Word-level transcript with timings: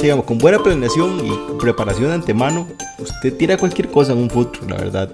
digamos, 0.00 0.24
con 0.24 0.38
buena 0.38 0.62
planeación 0.62 1.24
y 1.26 1.58
preparación 1.60 2.08
de 2.08 2.14
antemano, 2.14 2.68
usted 2.98 3.36
tira 3.36 3.56
cualquier 3.56 3.88
cosa 3.88 4.12
en 4.12 4.18
un 4.18 4.30
food 4.30 4.48
truck, 4.52 4.70
la 4.70 4.76
verdad. 4.76 5.12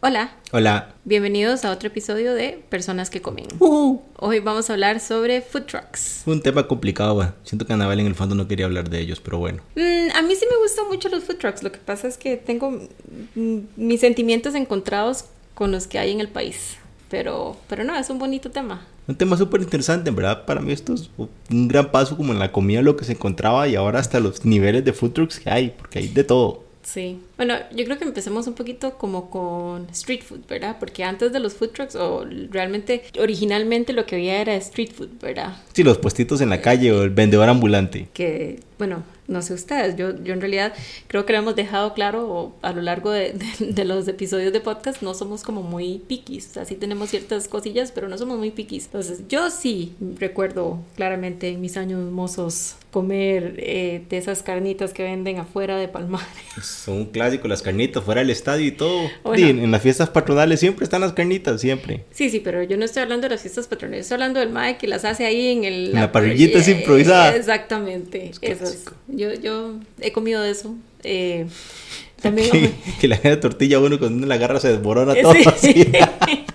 Hola, 0.00 0.30
Hola. 0.52 0.94
bienvenidos 1.04 1.64
a 1.64 1.72
otro 1.72 1.88
episodio 1.88 2.32
de 2.34 2.62
Personas 2.70 3.10
que 3.10 3.20
Comen. 3.20 3.46
Uh, 3.58 3.98
Hoy 4.16 4.38
vamos 4.40 4.70
a 4.70 4.74
hablar 4.74 5.00
sobre 5.00 5.42
food 5.42 5.64
trucks. 5.64 6.22
un 6.26 6.40
tema 6.40 6.66
complicado, 6.66 7.16
va. 7.16 7.34
Siento 7.44 7.66
que 7.66 7.72
Anabel 7.72 8.00
en 8.00 8.06
el 8.06 8.14
fondo 8.14 8.34
no 8.34 8.46
quería 8.48 8.66
hablar 8.66 8.88
de 8.88 9.00
ellos, 9.00 9.20
pero 9.20 9.38
bueno. 9.38 9.62
Mm, 9.74 10.16
a 10.16 10.22
mí 10.22 10.34
sí 10.34 10.46
me 10.50 10.56
gustan 10.58 10.86
mucho 10.88 11.08
los 11.08 11.24
food 11.24 11.36
trucks, 11.36 11.62
lo 11.62 11.72
que 11.72 11.78
pasa 11.78 12.08
es 12.08 12.16
que 12.16 12.36
tengo 12.36 12.80
mis 13.34 14.00
sentimientos 14.00 14.54
encontrados 14.54 15.24
con 15.54 15.72
los 15.72 15.86
que 15.86 15.98
hay 15.98 16.12
en 16.12 16.20
el 16.20 16.28
país. 16.28 16.76
Pero, 17.10 17.56
pero 17.68 17.84
no, 17.84 17.96
es 17.96 18.08
un 18.10 18.18
bonito 18.18 18.50
tema. 18.50 18.86
Un 19.08 19.16
tema 19.16 19.38
súper 19.38 19.62
interesante, 19.62 20.10
en 20.10 20.16
verdad. 20.16 20.44
Para 20.44 20.60
mí 20.60 20.70
esto 20.70 20.92
es 20.92 21.10
un 21.48 21.66
gran 21.66 21.90
paso 21.90 22.16
como 22.16 22.32
en 22.34 22.38
la 22.38 22.52
comida, 22.52 22.82
lo 22.82 22.94
que 22.94 23.06
se 23.06 23.12
encontraba 23.12 23.66
y 23.66 23.74
ahora 23.74 23.98
hasta 23.98 24.20
los 24.20 24.44
niveles 24.44 24.84
de 24.84 24.92
food 24.92 25.12
trucks 25.12 25.40
que 25.40 25.48
hay, 25.48 25.70
porque 25.70 25.98
hay 25.98 26.08
de 26.08 26.24
todo. 26.24 26.68
Sí. 26.82 27.18
Bueno, 27.36 27.54
yo 27.74 27.84
creo 27.84 27.98
que 27.98 28.04
empecemos 28.04 28.46
un 28.46 28.54
poquito 28.54 28.96
como 28.98 29.30
con 29.30 29.88
street 29.90 30.22
food, 30.22 30.40
¿verdad? 30.48 30.76
Porque 30.78 31.04
antes 31.04 31.32
de 31.32 31.40
los 31.40 31.54
food 31.54 31.70
trucks, 31.70 31.94
o 31.96 32.24
realmente, 32.50 33.02
originalmente 33.18 33.92
lo 33.92 34.06
que 34.06 34.16
había 34.16 34.40
era 34.40 34.54
street 34.56 34.92
food, 34.92 35.08
¿verdad? 35.20 35.56
Sí, 35.72 35.82
los 35.82 35.98
puestitos 35.98 36.40
en 36.40 36.50
la 36.50 36.60
calle 36.60 36.92
o 36.92 37.02
el 37.02 37.10
vendedor 37.10 37.48
ambulante. 37.48 38.08
que, 38.12 38.60
bueno, 38.78 39.02
no 39.28 39.42
sé 39.42 39.54
ustedes, 39.54 39.94
yo, 39.96 40.12
yo 40.24 40.32
en 40.34 40.40
realidad 40.40 40.72
creo 41.06 41.24
que 41.26 41.32
lo 41.34 41.38
hemos 41.38 41.54
dejado 41.54 41.94
claro 41.94 42.56
a 42.62 42.72
lo 42.72 42.82
largo 42.82 43.10
de, 43.12 43.32
de- 43.34 43.66
de 43.72 43.84
los 43.84 44.08
episodios 44.08 44.52
de 44.52 44.60
podcast, 44.60 45.02
no 45.02 45.14
somos 45.14 45.42
como 45.44 45.62
muy 45.62 46.02
piquis, 46.08 46.48
o 46.50 46.54
sea, 46.54 46.64
sí 46.64 46.74
tenemos 46.74 47.10
ciertas 47.10 47.46
cosillas, 47.46 47.92
pero 47.92 48.08
no 48.08 48.18
somos 48.18 48.38
muy 48.38 48.50
piquis. 48.50 48.86
Entonces, 48.86 49.20
yo 49.28 49.50
sí 49.50 49.92
recuerdo 50.18 50.78
claramente 50.96 51.48
en 51.48 51.60
mis 51.60 51.76
años 51.76 52.10
mozos 52.10 52.76
comer 52.90 53.56
eh, 53.58 54.02
de 54.08 54.16
esas 54.16 54.42
carnitas 54.42 54.94
que 54.94 55.02
venden 55.02 55.36
afuera 55.38 55.76
de 55.76 55.88
Palmares. 55.88 56.26
Son 56.62 56.96
un 56.96 57.04
clásico, 57.06 57.46
las 57.46 57.60
carnitas 57.60 58.02
fuera 58.02 58.22
del 58.22 58.30
estadio 58.30 58.66
y 58.66 58.72
todo. 58.72 59.10
Bueno. 59.22 59.36
Sí, 59.44 59.50
en, 59.50 59.58
en 59.60 59.70
las 59.70 59.82
fiestas 59.82 60.08
patronales 60.08 60.58
siempre 60.58 60.84
están 60.84 61.02
las 61.02 61.12
carnitas, 61.12 61.60
siempre. 61.60 62.04
Sí, 62.12 62.30
sí, 62.30 62.40
pero 62.40 62.62
yo 62.62 62.78
no 62.78 62.86
estoy 62.86 63.02
hablando 63.02 63.26
de 63.28 63.34
las 63.34 63.42
fiestas 63.42 63.66
patronales, 63.68 64.06
estoy 64.06 64.14
hablando 64.14 64.40
del 64.40 64.48
mae 64.48 64.78
que 64.78 64.88
las 64.88 65.04
hace 65.04 65.26
ahí 65.26 65.48
en 65.48 65.64
el... 65.64 65.88
En 65.90 65.94
la 65.96 66.10
parrillita 66.10 66.58
esa 66.60 66.70
improvisada. 66.70 67.36
Exactamente, 67.36 68.30
Es. 68.40 68.84
Yo, 69.18 69.34
yo 69.34 69.74
he 70.00 70.12
comido 70.12 70.40
de 70.42 70.50
eso. 70.50 70.74
eh, 71.02 71.46
también... 72.22 72.48
Que, 72.52 72.70
que 73.00 73.08
la 73.08 73.40
tortilla, 73.40 73.78
bueno, 73.78 73.98
cuando 73.98 74.16
uno 74.18 74.26
la 74.26 74.34
agarra 74.36 74.58
se 74.60 74.68
desborona 74.68 75.14
todo 75.20 75.32
Sí. 75.34 75.44
así. 75.46 75.92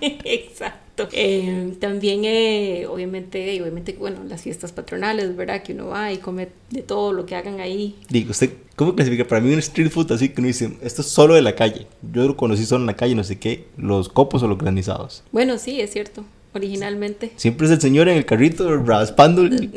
Exacto. 0.24 1.08
Eh, 1.12 1.72
también, 1.80 2.22
eh, 2.24 2.86
obviamente, 2.88 3.60
obviamente, 3.60 3.94
bueno, 3.98 4.18
las 4.28 4.42
fiestas 4.42 4.72
patronales, 4.72 5.34
¿verdad? 5.36 5.62
Que 5.62 5.72
uno 5.72 5.88
va 5.88 6.12
y 6.12 6.18
come 6.18 6.48
de 6.70 6.82
todo 6.82 7.12
lo 7.12 7.26
que 7.26 7.34
hagan 7.34 7.60
ahí. 7.60 7.96
Digo, 8.08 8.30
¿usted 8.30 8.50
cómo 8.76 8.94
clasifica? 8.94 9.26
Para 9.26 9.40
mí 9.40 9.52
un 9.52 9.58
street 9.58 9.90
food 9.90 10.12
así 10.12 10.28
que 10.28 10.40
uno 10.40 10.46
dice, 10.48 10.70
esto 10.82 11.02
es 11.02 11.08
solo 11.08 11.34
de 11.34 11.42
la 11.42 11.54
calle. 11.56 11.86
Yo 12.12 12.26
lo 12.26 12.36
conocí 12.36 12.64
solo 12.64 12.82
en 12.82 12.86
la 12.86 12.96
calle, 12.96 13.14
no 13.16 13.24
sé 13.24 13.38
qué, 13.38 13.64
los 13.76 14.08
copos 14.08 14.42
o 14.44 14.48
los 14.48 14.56
granizados. 14.58 15.24
Bueno, 15.32 15.58
sí, 15.58 15.80
es 15.80 15.90
cierto, 15.92 16.24
originalmente. 16.54 17.32
Siempre 17.36 17.66
es 17.66 17.72
el 17.72 17.80
señor 17.80 18.08
en 18.08 18.16
el 18.16 18.24
carrito 18.26 18.76
raspando 18.84 19.42
el 19.42 19.72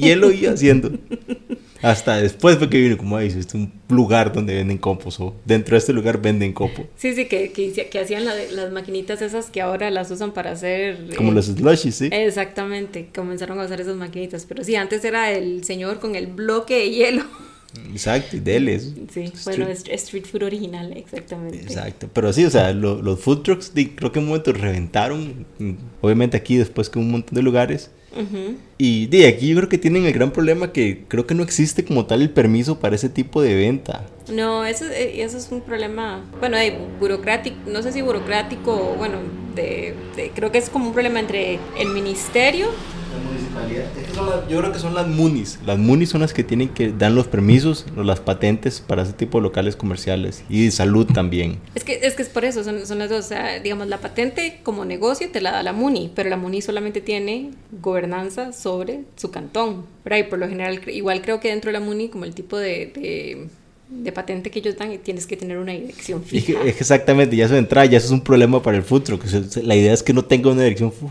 hielo 0.00 0.32
y 0.32 0.46
haciendo. 0.46 0.90
Hasta 1.82 2.16
después 2.16 2.58
fue 2.58 2.68
que 2.68 2.78
vino, 2.78 2.96
como 2.98 3.16
ahí, 3.16 3.28
este 3.28 3.40
es 3.40 3.54
un 3.54 3.72
lugar 3.88 4.32
donde 4.32 4.54
venden 4.54 4.78
copos 4.78 5.18
o 5.20 5.34
dentro 5.44 5.74
de 5.74 5.78
este 5.78 5.92
lugar 5.92 6.20
venden 6.20 6.52
copo. 6.52 6.86
Sí, 6.96 7.14
sí, 7.14 7.26
que, 7.26 7.52
que, 7.52 7.72
que 7.88 7.98
hacían 7.98 8.24
la- 8.24 8.34
las 8.52 8.70
maquinitas 8.70 9.22
esas 9.22 9.46
que 9.50 9.60
ahora 9.60 9.90
las 9.90 10.10
usan 10.10 10.32
para 10.32 10.50
hacer... 10.52 11.14
Como 11.16 11.32
eh, 11.32 11.34
los 11.36 11.46
slushies, 11.46 11.94
¿sí? 11.94 12.08
Exactamente, 12.12 13.08
comenzaron 13.14 13.58
a 13.60 13.64
usar 13.64 13.80
esas 13.80 13.96
maquinitas. 13.96 14.44
Pero 14.46 14.62
sí, 14.64 14.76
antes 14.76 15.04
era 15.04 15.30
el 15.32 15.64
señor 15.64 16.00
con 16.00 16.14
el 16.16 16.26
bloque 16.26 16.74
de 16.76 16.90
hielo. 16.90 17.24
Exacto, 17.92 18.36
y 18.36 18.40
dele 18.40 18.74
eso. 18.74 18.90
Sí, 19.12 19.20
Street- 19.20 19.44
bueno, 19.44 19.66
es 19.68 19.84
street 19.88 20.24
food 20.24 20.42
original, 20.44 20.92
exactamente. 20.96 21.58
Exacto, 21.60 22.08
pero 22.12 22.32
sí, 22.32 22.44
o 22.44 22.50
sea, 22.50 22.72
lo- 22.72 23.00
los 23.00 23.20
food 23.20 23.42
trucks 23.42 23.72
di- 23.74 23.90
creo 23.90 24.10
que 24.12 24.18
en 24.18 24.24
un 24.24 24.28
momento 24.30 24.52
reventaron, 24.52 25.46
mm, 25.58 25.72
obviamente 26.00 26.36
aquí 26.36 26.56
después 26.56 26.88
que 26.90 26.98
un 26.98 27.10
montón 27.10 27.34
de 27.34 27.42
lugares. 27.42 27.90
Ujú. 28.12 28.56
Y 28.76 29.06
de 29.06 29.28
aquí 29.28 29.48
yo 29.50 29.56
creo 29.56 29.68
que 29.68 29.78
tienen 29.78 30.04
el 30.04 30.12
gran 30.12 30.32
problema 30.32 30.72
que 30.72 31.04
creo 31.06 31.28
que 31.28 31.34
no 31.36 31.44
existe 31.44 31.84
como 31.84 32.06
tal 32.06 32.22
el 32.22 32.30
permiso 32.30 32.80
para 32.80 32.96
ese 32.96 33.08
tipo 33.08 33.40
de 33.40 33.54
venta. 33.54 34.04
No, 34.32 34.64
eso, 34.64 34.84
eh, 34.86 35.22
eso 35.22 35.38
es 35.38 35.48
un 35.52 35.60
problema, 35.60 36.24
bueno, 36.40 36.56
de 36.56 36.76
burocrático, 36.98 37.56
no 37.68 37.82
sé 37.82 37.92
si 37.92 38.02
burocrático, 38.02 38.96
bueno, 38.98 39.18
de, 39.54 39.94
de- 40.16 40.30
creo 40.34 40.50
que 40.50 40.58
es 40.58 40.68
como 40.70 40.88
un 40.88 40.92
problema 40.92 41.20
entre 41.20 41.60
el 41.78 41.88
ministerio, 41.90 42.66
La 43.60 43.66
municipalidad, 43.66 43.98
es 44.00 44.08
que 44.08 44.14
son 44.14 44.26
las- 44.30 44.48
yo 44.48 44.58
creo 44.58 44.72
que 44.72 44.78
son 44.78 44.94
las 44.94 45.06
MUNIs. 45.08 45.58
Las 45.66 45.78
MUNIs 45.78 46.08
son 46.08 46.20
las 46.22 46.32
que 46.32 46.42
tienen 46.44 46.68
que 46.70 46.90
dan 46.92 47.14
los 47.14 47.26
permisos 47.28 47.86
las 47.96 48.20
patentes 48.20 48.80
para 48.80 49.02
ese 49.02 49.12
tipo 49.12 49.38
de 49.38 49.42
locales 49.42 49.76
comerciales 49.76 50.42
y 50.48 50.64
de 50.64 50.70
salud 50.70 51.06
también. 51.06 51.58
es 51.74 51.84
que 51.84 52.00
es, 52.02 52.14
que 52.14 52.22
es 52.22 52.28
por 52.28 52.44
eso, 52.44 52.64
son, 52.64 52.86
son 52.86 52.98
las 52.98 53.10
dos, 53.10 53.24
o 53.26 53.28
sea, 53.28 53.60
digamos, 53.60 53.86
la 53.88 53.98
patente 53.98 54.60
como 54.62 54.84
negocio 54.84 55.28
te 55.30 55.40
la 55.40 55.52
da 55.52 55.62
la 55.62 55.72
MUNI, 55.72 56.12
pero 56.14 56.30
la 56.30 56.36
MUNI 56.36 56.62
solamente 56.62 57.00
tiene 57.00 57.50
gobernanza 57.80 58.52
sobre 58.52 59.00
su 59.16 59.30
cantón, 59.30 59.84
¿verdad? 60.04 60.18
Y 60.18 60.22
por 60.24 60.38
lo 60.38 60.48
general, 60.48 60.80
igual 60.88 61.22
creo 61.22 61.40
que 61.40 61.48
dentro 61.48 61.68
de 61.72 61.78
la 61.78 61.84
MUNI, 61.84 62.08
como 62.08 62.24
el 62.24 62.34
tipo 62.34 62.56
de, 62.58 62.92
de, 62.94 63.46
de 63.90 64.12
patente 64.12 64.50
que 64.50 64.60
ellos 64.60 64.76
dan, 64.76 64.96
tienes 64.98 65.26
que 65.26 65.36
tener 65.36 65.58
una 65.58 65.72
dirección 65.72 66.22
fija. 66.22 66.52
es 66.64 66.74
que 66.74 66.80
exactamente, 66.80 67.34
ya 67.36 67.44
eso 67.46 67.54
de 67.54 67.60
entrada, 67.60 67.86
ya 67.86 67.98
eso 67.98 68.06
es 68.06 68.12
un 68.12 68.22
problema 68.22 68.62
para 68.62 68.76
el 68.76 68.82
food 68.84 69.02
truck. 69.02 69.24
o 69.24 69.26
sea, 69.28 69.42
La 69.62 69.74
idea 69.74 69.92
es 69.92 70.02
que 70.02 70.12
no 70.12 70.24
tenga 70.24 70.50
una 70.50 70.62
dirección 70.62 70.92
fu- 70.92 71.10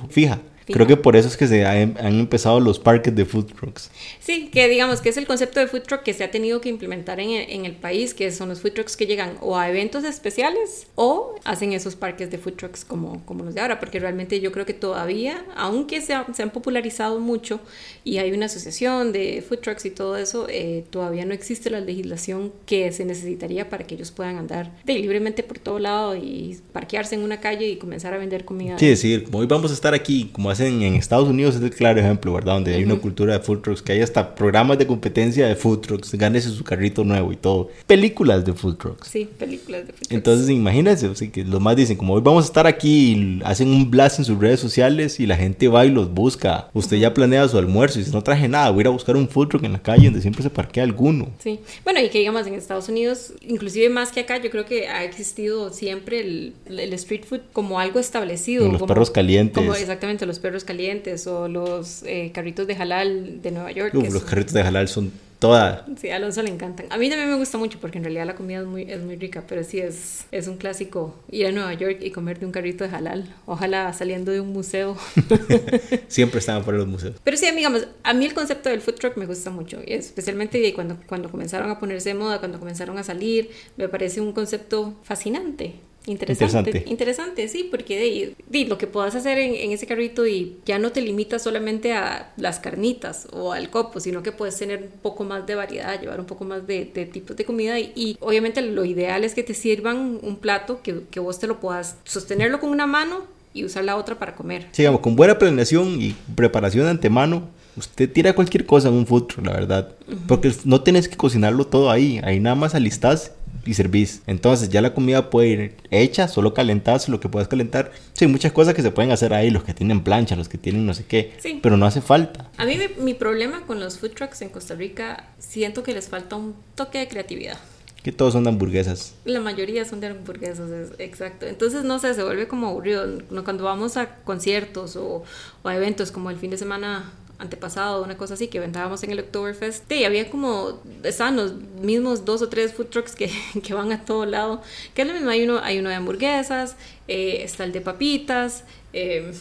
fija. 0.70 0.78
Creo 0.78 0.88
que 0.88 0.98
por 0.98 1.16
eso 1.16 1.28
es 1.28 1.38
que 1.38 1.48
se 1.48 1.66
ha- 1.66 1.72
han 1.72 2.20
empezado 2.20 2.60
los 2.60 2.80
parques 2.80 3.16
de 3.16 3.26
food 3.26 3.46
trucks. 3.54 3.92
Sí, 4.20 4.50
que 4.52 4.68
digamos 4.68 5.02
que 5.02 5.10
es 5.10 5.18
el 5.18 5.28
concepto 5.28 5.60
de 5.60 5.68
food 5.68 5.82
truck 5.84 6.04
que 6.04 6.14
se 6.14 6.24
ha 6.24 6.32
tenido 6.32 6.62
que 6.62 6.70
implementar 6.70 7.20
en 7.20 7.32
el, 7.32 7.50
en 7.50 7.66
el 7.66 7.74
país, 7.76 8.14
que 8.14 8.32
son 8.32 8.50
los 8.50 8.62
food 8.62 8.72
trucks 8.74 8.96
que 8.96 9.06
llegan 9.06 9.38
o 9.42 9.58
a 9.58 9.70
eventos 9.70 10.04
especiales 10.04 10.88
o 10.96 11.36
hacen 11.44 11.74
esos 11.74 11.96
parques 11.96 12.30
de 12.32 12.38
food 12.38 12.54
trucks 12.54 12.86
como, 12.86 13.24
como 13.26 13.44
los 13.44 13.54
de 13.56 13.62
ahora, 13.62 13.80
porque 13.80 14.00
realmente 14.00 14.40
yo 14.40 14.52
creo 14.52 14.66
que 14.66 14.74
todavía, 14.74 15.46
aunque 15.56 16.02
se, 16.02 16.14
ha- 16.14 16.26
se 16.34 16.44
han 16.44 16.52
popularizado 16.52 17.20
mucho 17.20 17.60
y 18.04 18.18
hay 18.18 18.32
una 18.32 18.46
asociación 18.48 19.12
de 19.12 19.44
food 19.48 19.60
trucks 19.60 19.86
y 19.86 19.92
todo 19.92 20.18
eso, 20.18 20.48
eh, 20.50 20.86
todavía 20.90 21.26
no 21.26 21.34
existe 21.34 21.70
la 21.70 21.80
legislación 21.80 22.52
que 22.66 22.92
se 22.92 23.06
necesitaría 23.06 23.70
para 23.70 23.86
que 23.86 23.96
ellos 23.96 24.12
puedan 24.12 24.38
andar 24.38 24.72
de, 24.86 24.94
libremente 25.00 25.44
por 25.44 25.60
todo 25.60 25.80
lado 25.80 26.16
y 26.16 26.58
parquearse 26.74 27.16
en 27.16 27.22
una 27.24 27.40
calle 27.40 27.68
y 27.68 27.78
comenzar 27.78 28.14
a 28.14 28.18
vender 28.18 28.46
comida. 28.46 28.78
Sí, 28.80 28.88
decir, 28.88 29.28
hoy 29.32 29.46
vamos 29.46 29.72
a 29.72 29.74
estar 29.74 29.94
aquí, 29.94 30.30
como 30.32 30.50
hacen 30.60 30.82
en 30.82 30.96
Estados 30.96 31.28
Unidos, 31.30 31.56
es 31.56 31.62
el 31.62 31.70
claro 31.72 32.00
ejemplo, 32.00 32.34
¿verdad? 32.34 32.54
Donde 32.54 32.74
hay 32.76 32.84
una 32.84 32.96
cultura 32.96 33.34
de 33.34 33.40
food 33.40 33.60
trucks, 33.62 33.82
que 33.82 33.94
hay 33.94 34.02
hasta 34.02 34.36
programas 34.36 34.78
de 34.78 34.88
competencia 34.88 35.48
de 35.48 35.56
food 35.56 35.80
trucks, 35.80 36.14
gánese 36.16 36.50
su 36.50 36.64
carrito 36.64 37.04
nuevo 37.04 37.32
y 37.32 37.36
todo. 37.38 37.70
Películas 37.88 38.46
de 38.46 38.54
food 38.54 38.78
trucks. 38.78 39.08
Sí, 39.08 39.28
películas 39.38 39.82
de 39.88 39.94
food 39.94 40.00
trucks. 40.00 40.12
Entonces, 40.14 40.50
imagínense, 40.50 41.14
sea, 41.16 41.32
que 41.32 41.44
los 41.44 41.62
más 41.62 41.76
dicen, 41.76 41.98
como 41.98 42.14
hoy 42.14 42.22
vamos 42.24 42.46
a 42.46 42.48
estar 42.48 42.68
aquí, 42.68 42.90
y 43.12 43.42
hacen 43.46 43.70
un 43.70 43.90
blast 43.90 44.20
en 44.20 44.26
sus 44.26 44.40
redes 44.40 44.60
sociales 44.60 45.20
y 45.20 45.26
la 45.28 45.36
gente 45.38 45.68
va 45.68 45.86
y 45.86 45.92
los 45.92 46.14
busca. 46.14 46.70
Usted 46.74 46.98
ya 46.98 47.14
planea 47.14 47.48
su 47.48 47.58
almuerzo 47.58 48.00
y 48.00 48.04
dice, 48.04 48.14
no 48.16 48.22
traje 48.24 48.48
nada, 48.48 48.70
voy 48.72 48.80
a 48.80 48.82
ir 48.82 48.88
a 48.88 48.92
buscar 48.92 49.16
un 49.16 49.28
food 49.30 49.48
truck 49.50 49.64
en 49.64 49.74
la 49.74 49.82
calle 49.82 50.06
donde 50.06 50.22
siempre 50.22 50.44
se 50.44 50.50
parquea 50.50 50.84
alguno. 50.84 51.30
Sí, 51.40 51.60
bueno, 51.84 52.02
y 52.02 52.10
que 52.10 52.20
digamos 52.20 52.46
en 52.48 52.54
Estados 52.56 52.90
Unidos, 52.90 53.34
inclusive 53.42 53.90
más 53.90 54.12
que 54.12 54.22
acá, 54.22 54.42
yo 54.42 54.50
creo 54.50 54.66
que 54.66 54.88
ha 54.88 55.04
existido 55.04 55.72
siempre 55.72 56.20
el, 56.22 56.54
el 56.68 56.94
street 56.94 57.24
food 57.26 57.42
como 57.54 57.80
algo 57.80 58.00
establecido. 58.00 58.62
Como 58.64 58.74
los 58.74 58.80
como- 58.80 58.88
perros 58.88 59.12
calientes. 59.12 59.56
Como 59.56 59.74
exactamente, 59.74 60.26
los 60.26 60.40
perros 60.40 60.49
calientes 60.64 61.28
o 61.28 61.48
los 61.48 62.04
eh, 62.04 62.32
carritos 62.34 62.68
de 62.68 62.74
halal 62.76 63.42
de 63.42 63.52
Nueva 63.52 63.72
York. 63.72 63.94
Uf, 63.96 64.04
los 64.04 64.14
son- 64.14 64.30
carritos 64.30 64.54
de 64.54 64.62
halal 64.62 64.88
son 64.88 65.12
toda... 65.40 65.86
Sí, 66.00 66.10
a 66.10 66.18
Alonso 66.18 66.42
le 66.44 66.50
encantan. 66.50 66.88
A 66.90 66.98
mí 66.98 67.08
también 67.10 67.30
me 67.30 67.38
gusta 67.38 67.58
mucho 67.58 67.80
porque 67.80 67.98
en 67.98 68.04
realidad 68.04 68.26
la 68.26 68.36
comida 68.36 68.60
es 68.60 68.66
muy, 68.66 68.82
es 68.84 69.02
muy 69.02 69.16
rica, 69.16 69.46
pero 69.48 69.64
sí 69.64 69.80
es, 69.80 70.26
es 70.32 70.48
un 70.50 70.58
clásico 70.58 71.16
ir 71.32 71.46
a 71.48 71.52
Nueva 71.54 71.74
York 71.74 72.00
y 72.02 72.12
comer 72.12 72.40
de 72.40 72.46
un 72.46 72.52
carrito 72.52 72.86
de 72.86 72.94
halal. 72.94 73.34
Ojalá 73.46 73.94
saliendo 73.94 74.32
de 74.34 74.42
un 74.42 74.52
museo. 74.52 74.98
Siempre 76.08 76.40
estaban 76.40 76.64
por 76.64 76.74
los 76.74 76.88
museos. 76.88 77.16
Pero 77.24 77.38
sí, 77.38 77.50
digamos, 77.56 77.88
a 78.04 78.14
mí 78.14 78.26
el 78.26 78.34
concepto 78.34 78.70
del 78.70 78.82
food 78.82 78.96
truck 78.96 79.16
me 79.18 79.26
gusta 79.26 79.50
mucho, 79.50 79.80
y 79.86 79.94
especialmente 79.94 80.74
cuando, 80.74 80.98
cuando 81.08 81.30
comenzaron 81.32 81.70
a 81.70 81.80
ponerse 81.80 82.10
de 82.10 82.16
moda, 82.16 82.40
cuando 82.40 82.60
comenzaron 82.60 82.98
a 82.98 83.04
salir, 83.04 83.50
me 83.78 83.88
parece 83.88 84.20
un 84.22 84.34
concepto 84.34 84.96
fascinante. 85.04 85.76
Interesante, 86.06 86.70
Interesante. 86.72 86.90
interesante, 86.90 87.48
sí, 87.50 87.68
porque 87.70 88.00
de, 88.00 88.36
de 88.48 88.66
lo 88.68 88.78
que 88.78 88.88
puedas 88.88 89.14
hacer 89.16 89.38
en, 89.38 89.54
en 89.54 89.72
ese 89.72 89.86
carrito 89.86 90.26
y 90.26 90.58
ya 90.66 90.80
no 90.80 90.92
te 90.92 91.02
limitas 91.02 91.44
solamente 91.44 91.94
a 91.94 92.32
las 92.38 92.60
carnitas 92.60 93.28
o 93.32 93.52
al 93.54 93.70
copo, 93.70 94.00
sino 94.00 94.24
que 94.24 94.32
puedes 94.32 94.58
tener 94.58 94.82
un 94.84 95.00
poco 95.02 95.24
más 95.24 95.46
de 95.46 95.56
variedad, 95.56 96.00
llevar 96.00 96.20
un 96.20 96.26
poco 96.26 96.46
más 96.46 96.66
de, 96.66 96.86
de 96.86 97.06
tipos 97.06 97.36
de 97.38 97.46
comida 97.46 97.80
y, 97.80 97.92
y 97.96 98.18
obviamente 98.22 98.62
lo 98.62 98.86
ideal 98.86 99.24
es 99.24 99.36
que 99.36 99.44
te 99.44 99.54
sirvan 99.54 100.20
un 100.22 100.38
plato 100.38 100.82
que, 100.82 101.02
que 101.12 101.20
vos 101.20 101.38
te 101.38 101.48
lo 101.48 101.60
puedas 101.60 101.98
sostenerlo 102.06 102.60
con 102.60 102.70
una 102.70 102.88
mano 102.88 103.26
y 103.54 103.66
usar 103.66 103.84
la 103.84 103.96
otra 103.96 104.18
para 104.18 104.36
comer. 104.36 104.64
Sí, 104.72 104.84
digamos, 104.84 105.02
con 105.02 105.16
buena 105.16 105.38
planeación 105.38 106.02
y 106.02 106.16
preparación 106.36 106.86
de 106.86 106.92
antemano, 106.92 107.50
usted 107.76 108.12
tira 108.12 108.34
cualquier 108.34 108.66
cosa 108.66 108.90
en 108.90 108.96
un 108.96 109.06
truck, 109.06 109.44
la 109.44 109.54
verdad. 109.54 109.96
Porque 110.28 110.52
no 110.66 110.82
tienes 110.82 111.08
que 111.08 111.18
cocinarlo 111.18 111.66
todo 111.66 111.90
ahí. 111.90 112.20
Ahí 112.24 112.40
nada 112.40 112.56
más 112.56 112.76
alistás 112.76 113.32
y 113.66 113.74
servís. 113.74 114.22
Entonces 114.28 114.70
ya 114.70 114.82
la 114.82 114.94
comida 114.94 115.30
puede 115.30 115.48
ir 115.50 115.76
hecha, 115.92 116.28
solo 116.28 116.54
calentarse 116.54 117.12
lo 117.12 117.20
que 117.20 117.30
puedas 117.30 117.48
calentar. 117.48 117.92
Sí, 118.14 118.26
muchas 118.28 118.52
cosas 118.52 118.74
que 118.74 118.82
se 118.82 118.92
pueden 118.92 119.12
hacer 119.12 119.34
ahí, 119.34 119.50
los 119.52 119.64
que 119.64 119.74
tienen 119.74 120.04
plancha, 120.04 120.36
los 120.36 120.50
que 120.50 120.58
tienen 120.58 120.86
no 120.86 120.94
sé 120.94 121.06
qué, 121.06 121.34
Sí. 121.40 121.60
pero 121.62 121.78
no 121.78 121.86
hace 121.86 122.02
falta. 122.02 122.50
A 122.58 122.66
mí 122.66 122.78
mi, 122.78 123.04
mi 123.04 123.14
problema 123.14 123.62
con 123.68 123.80
los 123.80 123.98
food 124.00 124.12
trucks 124.12 124.42
en 124.42 124.50
Costa 124.50 124.76
Rica, 124.76 125.28
siento 125.40 125.84
que 125.84 125.94
les 125.94 126.08
falta 126.10 126.36
un 126.36 126.56
toque 126.76 127.00
de 127.00 127.08
creatividad. 127.08 127.58
Que 128.02 128.14
todos 128.14 128.32
son 128.32 128.46
de 128.46 128.50
hamburguesas. 128.52 129.14
La 129.26 129.42
mayoría 129.42 129.84
son 129.84 130.00
de 130.00 130.08
hamburguesas, 130.08 130.70
es- 130.72 130.92
exacto. 131.00 131.46
Entonces, 131.46 131.84
no 131.84 132.00
sé, 132.00 132.14
se 132.14 132.24
vuelve 132.24 132.48
como 132.48 132.68
aburrido. 132.70 133.06
Cuando 133.44 133.66
vamos 133.66 133.98
a 133.98 134.16
conciertos 134.24 134.96
o, 134.96 135.24
o 135.64 135.68
a 135.68 135.76
eventos 135.76 136.10
como 136.12 136.30
el 136.30 136.38
fin 136.38 136.50
de 136.50 136.58
semana 136.58 137.12
antepasado, 137.40 138.04
una 138.04 138.18
cosa 138.18 138.36
así, 138.36 138.48
que 138.48 138.60
vendábamos 138.60 139.02
en 139.04 139.12
el 139.12 139.20
Oktoberfest, 139.20 139.86
sí, 139.90 140.04
había 140.04 140.30
como, 140.30 140.82
estaban 141.04 141.38
los 141.38 141.56
mismos 141.56 142.26
dos 142.26 142.42
o 142.42 142.50
tres 142.50 142.74
food 142.74 142.88
trucks 142.88 143.16
que, 143.16 143.32
que 143.64 143.74
van 143.74 143.92
a 143.92 144.06
todo 144.06 144.26
lado, 144.26 144.62
que 144.94 145.02
es 145.02 145.08
lo 145.08 145.14
mismo, 145.14 145.30
hay 145.30 145.44
uno, 145.44 145.60
hay 145.64 145.80
uno 145.80 145.90
de 145.90 145.96
hamburguesas, 145.96 146.76
eh, 147.08 147.42
está 147.44 147.64
el 147.64 147.72
de 147.72 147.82
papitas, 147.82 148.66
eh, 148.94 149.34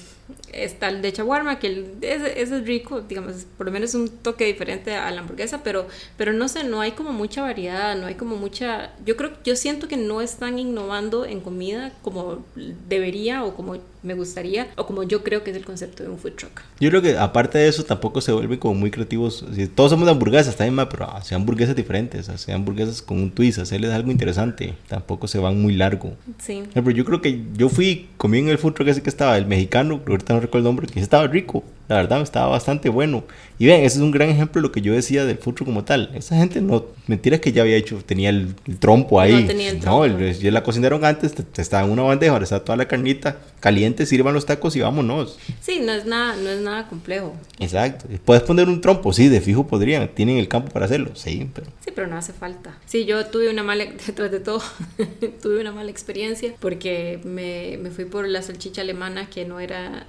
está 0.53 0.89
el 0.89 1.03
de 1.03 1.11
shawarma, 1.13 1.59
que 1.59 1.67
el- 1.69 1.87
ese, 2.01 2.41
ese 2.41 2.57
es 2.59 2.67
rico, 2.67 3.01
digamos, 3.01 3.47
por 3.57 3.67
lo 3.67 3.73
menos 3.73 3.95
un 3.95 4.09
toque 4.09 4.45
diferente 4.45 4.95
a 4.95 5.11
la 5.11 5.21
hamburguesa, 5.21 5.63
pero, 5.63 5.87
pero 6.17 6.33
no 6.33 6.49
sé, 6.49 6.65
no 6.65 6.81
hay 6.81 6.93
como 6.93 7.13
mucha 7.13 7.43
variedad, 7.43 7.97
no 7.97 8.07
hay 8.07 8.15
como 8.15 8.37
mucha, 8.37 8.91
yo 9.07 9.17
creo, 9.17 9.31
yo 9.45 9.57
siento 9.57 9.89
que 9.89 9.97
no 9.97 10.21
están 10.21 10.59
innovando 10.59 11.25
en 11.25 11.41
comida 11.41 11.93
como 12.03 12.45
debería 12.89 13.45
o 13.45 13.55
como 13.55 13.77
me 14.03 14.15
gustaría 14.15 14.69
o 14.77 14.87
como 14.87 15.03
yo 15.03 15.25
creo 15.25 15.43
que 15.43 15.51
es 15.51 15.57
el 15.57 15.65
concepto 15.65 16.03
de 16.05 16.09
un 16.09 16.19
food 16.19 16.33
truck. 16.35 16.61
Yo 16.79 16.89
creo 16.89 17.03
que 17.03 17.19
aparte 17.19 17.59
de 17.59 17.69
eso 17.69 17.85
tampoco 17.85 18.21
se 18.21 18.31
vuelven 18.33 18.59
como 18.59 18.75
muy 18.75 18.91
creativos. 18.93 19.45
Sí, 19.55 19.67
Todos 19.67 19.91
somos 19.91 20.07
de 20.07 20.13
hamburguesas, 20.13 20.57
también, 20.57 20.75
ma, 20.75 20.89
pero 20.89 21.11
hacen 21.11 21.37
hamburguesas 21.37 21.75
diferentes, 21.75 22.29
hacen 22.29 22.55
hamburguesas 22.55 23.03
con 23.03 23.19
un 23.21 23.31
twist, 23.33 23.59
hacerles 23.59 23.91
algo 23.91 24.11
interesante. 24.13 24.75
Tampoco 24.89 25.27
se 25.27 25.39
van 25.39 25.61
muy 25.61 25.75
largo. 25.75 26.13
Sí. 26.41 26.63
Ejemplo, 26.71 26.93
yo 26.93 27.05
creo 27.05 27.21
que 27.21 27.43
yo 27.57 27.69
fui, 27.69 28.09
comí 28.17 28.39
en 28.39 28.49
el 28.49 28.59
food 28.59 28.75
truck 28.75 28.89
ese 28.89 29.03
que 29.03 29.11
estaba, 29.11 29.37
el 29.37 29.47
mexicano, 29.47 30.01
pero 30.05 30.18
no 30.29 30.41
recuerdo 30.41 30.59
el 30.59 30.65
nombre, 30.65 30.87
que 30.87 31.01
estaba 31.01 31.27
rico. 31.27 31.65
La 31.89 31.97
verdad, 31.97 32.21
estaba 32.21 32.49
bastante 32.49 32.89
bueno. 32.91 33.25
Y 33.59 33.67
ven, 33.67 33.83
ese 33.85 33.97
es 33.97 34.03
un 34.03 34.11
gran 34.11 34.29
ejemplo 34.29 34.61
de 34.61 34.69
lo 34.69 34.73
que 34.73 34.81
yo 34.83 34.93
decía 34.93 35.25
del 35.25 35.39
truck 35.39 35.65
como 35.65 35.85
tal. 35.85 36.11
Esa 36.15 36.37
gente 36.37 36.61
no, 36.61 36.85
mentira 37.07 37.41
que 37.41 37.51
ya 37.51 37.63
había 37.63 37.77
hecho, 37.77 37.99
tenía 38.05 38.29
el, 38.31 38.55
el 38.67 38.79
trompo 38.79 39.21
ahí. 39.21 39.41
No 39.43 39.47
tenía 39.49 39.71
el 39.71 39.77
No, 39.77 39.83
trompo. 40.03 40.05
el- 40.05 40.39
ya 40.39 40.51
la 40.53 40.63
cocinaron 40.63 41.05
antes, 41.05 41.35
te- 41.35 41.43
te 41.43 41.63
estaba 41.63 41.85
en 41.87 41.91
una 41.93 42.03
bandeja, 42.03 42.33
ahora 42.33 42.45
está 42.45 42.63
toda 42.63 42.77
la 42.77 42.87
carnita 42.87 43.39
caliente, 43.59 44.07
sirvan 44.07 44.35
los 44.35 44.47
tacos 44.47 44.77
y 44.77 44.81
vámonos. 44.81 45.39
Sí, 45.61 45.81
no 45.85 45.93
es 45.93 46.05
nada, 46.07 46.37
no 46.37 46.49
es 46.51 46.61
nada 46.61 46.87
complejo. 46.89 47.35
Exacto. 47.59 48.07
¿Puedes 48.25 48.43
poner 48.45 48.69
un 48.69 48.81
trompo? 48.81 49.13
Sí, 49.13 49.29
de 49.29 49.41
fijo 49.41 49.67
podrían. 49.67 50.07
Tienen 50.15 50.37
el 50.37 50.47
campo 50.47 50.71
para 50.71 50.85
hacerlo. 50.85 51.11
Sí, 51.15 51.51
pero... 51.55 51.67
Sí, 51.85 51.91
pero 51.95 52.07
no 52.07 52.17
hace 52.17 52.33
falta. 52.33 52.79
Sí, 52.87 53.07
yo 53.07 53.27
tuve 53.27 53.51
una 53.51 53.63
mala, 53.65 53.87
detrás 54.07 54.31
de 54.31 54.41
todo, 54.41 54.63
tuve 55.43 55.61
una 55.61 55.73
mala 55.73 55.91
experiencia 55.91 56.53
porque 56.61 57.19
me, 57.25 57.79
me 57.83 57.91
fui 57.91 58.05
por 58.05 58.29
la 58.29 58.43
salchicha 58.43 58.83
alemana 58.83 59.29
que 59.31 59.45
no 59.45 59.59
era 59.59 60.07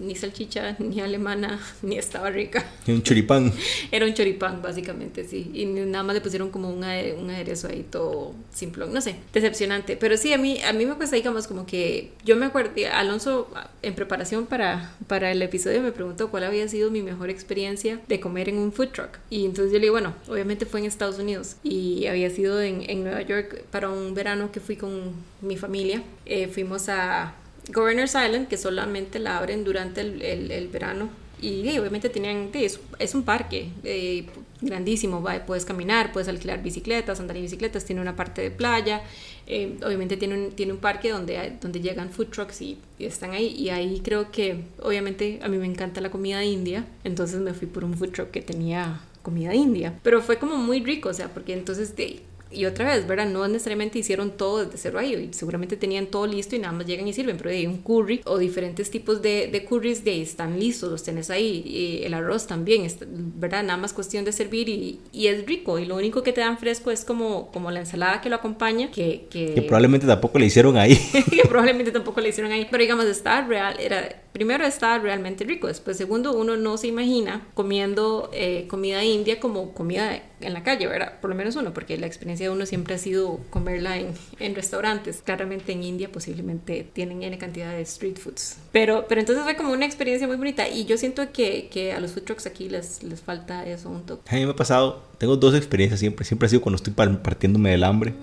ni 0.00 0.14
salchicha, 0.14 0.76
ni 0.78 1.00
alemana, 1.00 1.60
ni 1.82 1.98
estaba 1.98 2.30
rica. 2.30 2.64
Un 2.86 3.02
choripán. 3.02 3.52
Era 3.90 4.06
un 4.06 4.14
choripán, 4.14 4.62
básicamente, 4.62 5.24
sí. 5.24 5.50
Y 5.54 5.66
nada 5.66 6.04
más 6.04 6.14
le 6.14 6.20
pusieron 6.20 6.50
como 6.50 6.68
un, 6.68 6.78
un 6.78 7.30
aderezo 7.30 7.68
ahí 7.68 7.84
todo 7.90 8.34
simplón. 8.52 8.92
No 8.92 9.00
sé, 9.00 9.16
decepcionante. 9.32 9.96
Pero 9.96 10.16
sí, 10.16 10.32
a 10.32 10.38
mí, 10.38 10.60
a 10.62 10.72
mí 10.72 10.86
me 10.86 10.94
cuesta, 10.94 11.16
digamos, 11.16 11.46
como 11.46 11.66
que 11.66 12.10
yo 12.24 12.36
me 12.36 12.46
acuerdo, 12.46 12.70
Alonso, 12.92 13.50
en 13.82 13.94
preparación 13.94 14.46
para, 14.46 14.92
para 15.06 15.30
el 15.30 15.42
episodio, 15.42 15.80
me 15.80 15.92
preguntó 15.92 16.30
cuál 16.30 16.44
había 16.44 16.68
sido 16.68 16.90
mi 16.90 17.02
mejor 17.02 17.30
experiencia 17.30 18.00
de 18.08 18.20
comer 18.20 18.48
en 18.48 18.58
un 18.58 18.72
food 18.72 18.88
truck. 18.88 19.18
Y 19.30 19.44
entonces 19.44 19.72
yo 19.72 19.78
le 19.78 19.84
digo, 19.84 19.94
bueno, 19.94 20.14
obviamente 20.28 20.66
fue 20.66 20.80
en 20.80 20.86
Estados 20.86 21.18
Unidos 21.18 21.56
y 21.62 22.06
había 22.06 22.30
sido 22.30 22.60
en, 22.60 22.88
en 22.88 23.02
Nueva 23.02 23.22
York 23.22 23.64
para 23.70 23.88
un 23.88 24.14
verano 24.14 24.50
que 24.52 24.60
fui 24.60 24.76
con 24.76 25.12
mi 25.40 25.56
familia. 25.56 26.02
Eh, 26.26 26.48
fuimos 26.48 26.88
a 26.88 27.34
Governor's 27.68 28.14
Island, 28.14 28.48
que 28.48 28.56
solamente 28.56 29.18
la 29.18 29.38
abren 29.38 29.64
durante 29.64 30.00
el, 30.00 30.22
el- 30.22 30.68
verano. 30.68 31.10
Y 31.40 31.78
obviamente 31.78 32.08
tenían, 32.08 32.50
es, 32.52 32.80
un 33.14 33.22
parque 33.22 33.68
eh, 33.84 34.26
grandísimo, 34.60 35.22
va, 35.22 35.46
puedes 35.46 35.64
caminar, 35.64 36.12
puedes 36.12 36.28
alquilar 36.28 36.60
bicicletas, 36.64 37.20
andar 37.20 37.36
en 37.36 37.44
bicicletas, 37.44 37.84
tiene 37.84 38.00
una 38.02 38.16
parte 38.16 38.42
de 38.42 38.50
playa, 38.50 39.02
eh, 39.46 39.76
obviamente 39.86 40.16
tiene 40.16 40.34
un, 40.34 40.50
tiene 40.50 40.72
un 40.72 40.78
parque 40.80 41.10
donde, 41.10 41.52
donde 41.60 41.80
llegan 41.80 42.10
food 42.10 42.26
trucks 42.30 42.60
y, 42.60 42.78
y 42.98 43.04
están 43.04 43.30
ahí. 43.32 43.54
Y 43.56 43.68
ahí 43.70 44.00
creo 44.02 44.32
que, 44.32 44.64
obviamente, 44.82 45.38
a 45.40 45.48
mí 45.48 45.58
me 45.58 45.66
encanta 45.66 46.00
la 46.00 46.10
comida 46.10 46.42
india, 46.44 46.84
entonces 47.04 47.38
me 47.40 47.54
fui 47.54 47.68
por 47.68 47.84
un 47.84 47.94
food 47.94 48.10
truck 48.10 48.30
que 48.32 48.42
tenía 48.42 49.00
comida 49.22 49.54
india. 49.54 49.94
Pero 50.02 50.22
fue 50.22 50.38
como 50.38 50.56
muy 50.56 50.82
rico, 50.82 51.08
o 51.10 51.14
sea, 51.14 51.28
porque 51.28 51.52
entonces 51.52 51.94
de, 51.94 52.20
y 52.50 52.64
otra 52.64 52.86
vez, 52.94 53.06
¿verdad? 53.06 53.26
No 53.26 53.46
necesariamente 53.46 53.98
hicieron 53.98 54.30
todo 54.30 54.64
desde 54.64 54.78
cero 54.78 54.98
ahí, 54.98 55.28
seguramente 55.32 55.76
tenían 55.76 56.06
todo 56.06 56.26
listo 56.26 56.56
y 56.56 56.58
nada 56.58 56.72
más 56.72 56.86
llegan 56.86 57.06
y 57.08 57.12
sirven, 57.12 57.36
pero 57.36 57.50
hay 57.50 57.66
un 57.66 57.78
curry 57.78 58.20
o 58.24 58.38
diferentes 58.38 58.90
tipos 58.90 59.20
de, 59.22 59.48
de 59.48 59.64
curries 59.64 60.04
de 60.04 60.22
están 60.22 60.58
listos, 60.58 60.90
los 60.90 61.02
tenés 61.02 61.30
ahí, 61.30 61.62
y 61.66 62.04
el 62.04 62.14
arroz 62.14 62.46
también, 62.46 62.82
está- 62.84 63.06
¿verdad? 63.08 63.62
Nada 63.64 63.76
más 63.76 63.92
cuestión 63.92 64.24
de 64.24 64.32
servir 64.32 64.68
y, 64.68 65.00
y 65.12 65.26
es 65.26 65.44
rico, 65.46 65.78
y 65.78 65.84
lo 65.86 65.96
único 65.96 66.22
que 66.22 66.32
te 66.32 66.40
dan 66.40 66.58
fresco 66.58 66.90
es 66.90 67.04
como, 67.04 67.50
como 67.52 67.70
la 67.70 67.80
ensalada 67.80 68.20
que 68.20 68.28
lo 68.30 68.36
acompaña, 68.36 68.90
que, 68.90 69.26
que, 69.30 69.54
Que 69.54 69.62
probablemente 69.62 70.06
tampoco 70.06 70.38
le 70.38 70.46
hicieron 70.46 70.76
ahí. 70.76 70.96
que 71.30 71.42
probablemente 71.48 71.92
tampoco 71.92 72.20
le 72.20 72.30
hicieron 72.30 72.52
ahí. 72.52 72.66
Pero 72.70 72.80
digamos, 72.82 73.04
estaba 73.06 73.46
real, 73.46 73.76
era, 73.78 74.22
primero 74.32 74.64
estaba 74.64 74.98
realmente 74.98 75.44
rico. 75.44 75.66
Después, 75.66 75.96
segundo, 75.96 76.32
uno 76.32 76.56
no 76.56 76.76
se 76.76 76.86
imagina 76.88 77.46
comiendo 77.54 78.30
eh, 78.32 78.64
comida 78.68 79.04
india 79.04 79.38
como 79.40 79.72
comida 79.74 80.22
en 80.40 80.52
la 80.52 80.62
calle, 80.62 80.86
¿verdad? 80.86 81.20
Por 81.20 81.30
lo 81.30 81.36
menos 81.36 81.56
uno, 81.56 81.74
porque 81.74 81.96
la 81.98 82.06
experiencia 82.06 82.37
de 82.38 82.50
uno 82.50 82.66
siempre 82.66 82.94
ha 82.94 82.98
sido 82.98 83.40
comerla 83.50 83.98
en, 83.98 84.08
en 84.38 84.54
restaurantes. 84.54 85.22
Claramente 85.24 85.72
en 85.72 85.82
India 85.82 86.10
posiblemente 86.10 86.86
tienen 86.92 87.22
N 87.22 87.36
cantidad 87.38 87.72
de 87.72 87.82
street 87.82 88.16
foods. 88.16 88.56
Pero, 88.72 89.06
pero 89.08 89.20
entonces 89.20 89.44
fue 89.44 89.56
como 89.56 89.72
una 89.72 89.86
experiencia 89.86 90.26
muy 90.26 90.36
bonita. 90.36 90.68
Y 90.68 90.84
yo 90.84 90.96
siento 90.98 91.32
que, 91.32 91.68
que 91.70 91.92
a 91.92 92.00
los 92.00 92.12
food 92.12 92.22
trucks 92.22 92.46
aquí 92.46 92.68
les, 92.68 93.02
les 93.02 93.20
falta 93.20 93.66
eso 93.66 93.88
un 93.88 94.02
toque. 94.02 94.22
A 94.28 94.38
mí 94.38 94.44
me 94.44 94.52
ha 94.52 94.56
pasado, 94.56 95.02
tengo 95.18 95.36
dos 95.36 95.54
experiencias 95.54 96.00
siempre. 96.00 96.24
Siempre 96.24 96.46
ha 96.46 96.48
sido 96.48 96.62
cuando 96.62 96.76
estoy 96.76 96.92
par- 96.92 97.22
partiéndome 97.22 97.70
del 97.70 97.84
hambre. 97.84 98.14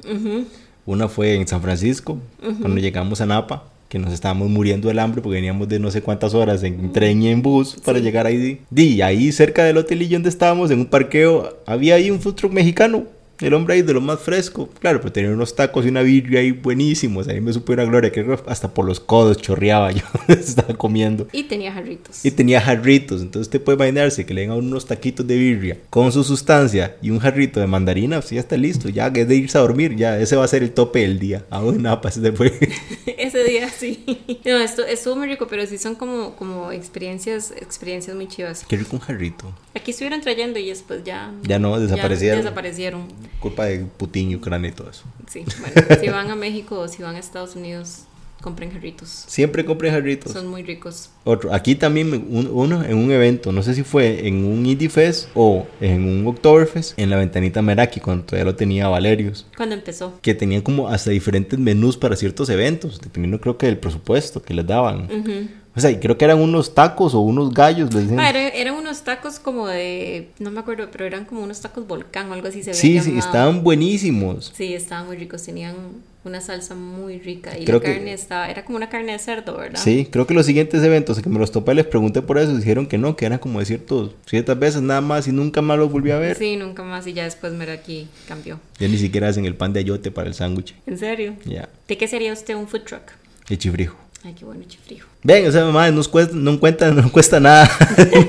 Una 0.85 1.07
fue 1.07 1.33
en 1.33 1.47
San 1.47 1.61
Francisco, 1.61 2.19
cuando 2.39 2.77
llegamos 2.77 3.19
a 3.19 3.25
Napa, 3.25 3.71
que 3.89 3.97
nos 3.97 4.13
estábamos 4.13 4.49
muriendo 4.49 4.87
del 4.87 4.99
hambre 4.99 5.21
porque 5.21 5.35
veníamos 5.37 5.67
de 5.67 5.79
no 5.79 5.89
sé 5.89 6.01
cuántas 6.01 6.33
horas 6.33 6.61
en 6.63 6.91
tren 6.93 7.21
y 7.21 7.29
en 7.29 7.41
bus 7.41 7.75
para 7.83 7.99
llegar 7.99 8.27
ahí. 8.27 8.61
Di, 8.69 9.01
ahí 9.01 9.31
cerca 9.31 9.63
del 9.63 9.77
hotelillo 9.77 10.17
donde 10.17 10.29
estábamos, 10.29 10.69
en 10.69 10.79
un 10.79 10.85
parqueo, 10.85 11.57
había 11.65 11.95
ahí 11.95 12.11
un 12.11 12.19
food 12.19 12.35
truck 12.35 12.51
mexicano. 12.51 13.05
El 13.39 13.53
hombre 13.53 13.75
ahí 13.75 13.81
de 13.81 13.93
lo 13.93 14.01
más 14.01 14.19
fresco, 14.19 14.69
claro, 14.79 14.99
pero 15.01 15.11
tenía 15.11 15.31
unos 15.31 15.55
tacos 15.55 15.85
y 15.85 15.89
una 15.89 16.01
birria 16.01 16.39
ahí 16.39 16.51
buenísimos. 16.51 17.27
Ahí 17.27 17.41
me 17.41 17.53
supo 17.53 17.73
una 17.73 17.85
gloria, 17.85 18.11
que 18.11 18.25
hasta 18.47 18.73
por 18.73 18.85
los 18.85 18.99
codos 18.99 19.37
chorreaba 19.37 19.91
yo, 19.91 20.03
estaba 20.27 20.75
comiendo. 20.75 21.27
Y 21.31 21.43
tenía 21.43 21.71
jarritos. 21.73 22.23
Y 22.25 22.31
tenía 22.31 22.61
jarritos, 22.61 23.21
entonces 23.21 23.47
usted 23.47 23.61
puede 23.61 23.77
imaginarse 23.77 24.25
que 24.25 24.33
le 24.33 24.41
den 24.41 24.51
a 24.51 24.55
uno 24.55 24.65
unos 24.65 24.85
taquitos 24.85 25.25
de 25.25 25.37
birria 25.37 25.77
con 25.89 26.11
su 26.11 26.23
sustancia 26.23 26.97
y 27.01 27.11
un 27.11 27.19
jarrito 27.19 27.59
de 27.59 27.67
mandarina, 27.67 28.19
pues 28.19 28.31
ya 28.31 28.39
está 28.39 28.57
listo, 28.57 28.89
ya 28.89 29.11
que 29.13 29.21
es 29.21 29.27
de 29.27 29.35
irse 29.35 29.57
a 29.57 29.61
dormir, 29.61 29.95
ya 29.95 30.19
ese 30.19 30.35
va 30.35 30.43
a 30.43 30.47
ser 30.47 30.63
el 30.63 30.71
tope 30.71 30.99
del 30.99 31.19
día. 31.19 31.45
Aún 31.49 31.81
nada, 31.81 32.01
pues 32.01 32.21
después. 32.21 32.51
Ese 33.17 33.43
día 33.43 33.69
sí. 33.69 34.03
No, 34.45 34.57
esto 34.59 34.85
estuvo 34.85 35.15
muy 35.15 35.27
rico, 35.27 35.47
pero 35.47 35.65
sí 35.65 35.77
son 35.77 35.95
como, 35.95 36.35
como 36.35 36.71
experiencias, 36.71 37.51
experiencias 37.51 38.15
muy 38.15 38.27
chivas. 38.27 38.63
Qué 38.67 38.77
rico 38.77 38.97
un 38.97 38.99
jarrito. 38.99 39.51
Aquí 39.73 39.91
estuvieron 39.91 40.21
trayendo 40.21 40.59
y 40.59 40.69
después 40.69 41.03
ya. 41.03 41.33
Ya 41.43 41.57
no, 41.57 41.79
desaparecieron. 41.79 42.39
desaparecieron. 42.39 43.07
Culpa 43.39 43.65
de 43.65 43.79
Putin 43.79 44.31
y 44.31 44.35
Ucrania 44.35 44.69
y 44.69 44.73
todo 44.73 44.89
eso. 44.89 45.03
Sí, 45.27 45.43
bueno, 45.59 45.95
si 46.01 46.09
van 46.09 46.29
a 46.31 46.35
México 46.35 46.79
o 46.79 46.87
si 46.87 47.01
van 47.03 47.15
a 47.15 47.19
Estados 47.19 47.55
Unidos, 47.55 48.03
compren 48.41 48.71
jarritos. 48.71 49.09
Siempre 49.27 49.65
compré 49.65 49.89
jarritos. 49.89 50.31
Son 50.33 50.47
muy 50.47 50.61
ricos. 50.61 51.09
Otro, 51.23 51.51
aquí 51.53 51.73
también 51.75 52.13
un- 52.13 52.47
uno 52.51 52.83
en 52.83 52.95
un 52.97 53.09
evento, 53.11 53.51
no 53.51 53.63
sé 53.63 53.73
si 53.73 53.81
fue 53.83 54.27
en 54.27 54.45
un 54.45 54.65
Indie 54.65 54.89
Fest 54.89 55.29
o 55.33 55.65
en 55.81 56.03
un 56.07 56.27
Oktoberfest, 56.27 56.99
en 56.99 57.09
la 57.09 57.17
ventanita 57.17 57.61
Meraki, 57.63 57.99
cuando 57.99 58.25
todavía 58.25 58.45
lo 58.51 58.55
tenía 58.55 58.87
Valerius. 58.87 59.47
Cuando 59.57 59.73
empezó. 59.75 60.19
que 60.21 60.35
tenían 60.35 60.61
como 60.61 60.89
hasta 60.89 61.09
diferentes 61.09 61.57
menús 61.57 61.97
para 61.97 62.15
ciertos 62.15 62.49
eventos, 62.49 63.01
dependiendo 63.01 63.39
creo 63.41 63.57
que 63.57 63.65
del 63.65 63.79
presupuesto 63.79 64.41
que 64.43 64.53
les 64.53 64.67
daban. 64.67 65.05
Ujú. 65.11 65.47
O 65.75 65.79
sea, 65.81 65.91
y 65.91 65.97
creo 65.99 66.17
que 66.17 66.23
eran 66.25 66.39
unos 66.39 66.73
tacos 66.73 67.13
o 67.13 67.19
unos 67.19 67.53
gallos, 67.53 67.93
les 67.93 68.03
decían. 68.03 68.19
Ah, 68.19 68.29
era- 68.29 68.47
eran 68.49 68.75
unos 68.75 69.01
tacos 69.03 69.39
como 69.39 69.67
de. 69.67 70.29
No 70.39 70.49
me 70.51 70.61
acuerdo, 70.61 70.87
pero 70.91 71.05
eran 71.05 71.25
como 71.25 71.41
unos 71.43 71.59
tacos 71.61 71.85
volcán 71.85 72.29
o 72.31 72.33
algo 72.33 72.47
así 72.47 72.63
se 72.63 72.73
sí, 72.73 72.99
sí, 72.99 73.09
llamado. 73.11 73.19
estaban 73.25 73.63
buenísimos. 73.63 74.53
Sí, 74.55 74.73
estaban 74.73 75.05
muy 75.07 75.17
ricos. 75.17 75.43
Tenían 75.43 75.75
una 76.23 76.39
salsa 76.41 76.73
muy 76.75 77.19
rica. 77.19 77.57
Y 77.57 77.65
Creo 77.65 77.79
la 77.79 77.85
que- 77.85 77.93
carne 77.93 78.13
estaba. 78.13 78.49
Era 78.49 78.63
como 78.65 78.77
una 78.77 78.89
carne 78.89 79.11
de 79.11 79.19
cerdo, 79.19 79.57
¿verdad? 79.57 79.79
Sí, 79.83 80.07
creo 80.09 80.25
que 80.25 80.33
los 80.33 80.45
siguientes 80.45 80.81
eventos 80.81 81.21
que 81.21 81.29
me 81.29 81.39
los 81.39 81.51
topé 81.51 81.73
les 81.75 81.85
pregunté 81.85 82.21
por 82.21 82.37
eso, 82.37 82.55
dijeron 82.55 82.87
que 82.87 82.97
no, 82.97 83.15
que 83.17 83.25
eran 83.25 83.39
como 83.39 83.59
de 83.59 83.65
ciertos, 83.65 84.11
ciertas 84.25 84.57
veces 84.57 84.81
nada 84.81 85.01
más 85.01 85.27
y 85.27 85.31
nunca 85.33 85.61
más 85.61 85.77
los 85.77 85.91
volví 85.91 86.11
a 86.11 86.17
ver. 86.17 86.37
Sí, 86.37 86.55
nunca 86.55 86.83
más. 86.83 87.05
Y 87.05 87.13
ya 87.13 87.25
después 87.25 87.51
Meraki 87.53 88.07
cambió. 88.29 88.59
Ya 88.79 88.87
ni 88.87 88.97
siquiera 88.97 89.27
hacen 89.27 89.45
el 89.45 89.55
pan 89.55 89.73
de 89.73 89.81
ayote 89.81 90.09
para 90.09 90.27
el 90.29 90.33
sándwich. 90.33 90.73
¿En 90.87 90.97
serio? 90.97 91.35
Ya, 91.45 91.67
¿De 91.87 91.97
qué 91.97 92.07
sería 92.07 92.31
usted 92.33 92.55
un 92.55 92.67
food 92.67 92.83
truck? 92.83 93.01
el 93.49 93.57
chifrijo. 93.59 93.95
Ay, 94.25 94.33
qué 94.33 94.43
bueno, 94.43 94.63
chifrijo. 94.67 95.07
Ven, 95.21 95.47
o 95.47 95.51
sea, 95.51 95.63
mamá, 95.65 95.91
no 95.91 96.03
cuesta, 96.03 96.35
no 96.35 96.59
cuenta, 96.59 96.89
no 96.89 97.11
cuesta 97.11 97.39
nada. 97.39 97.69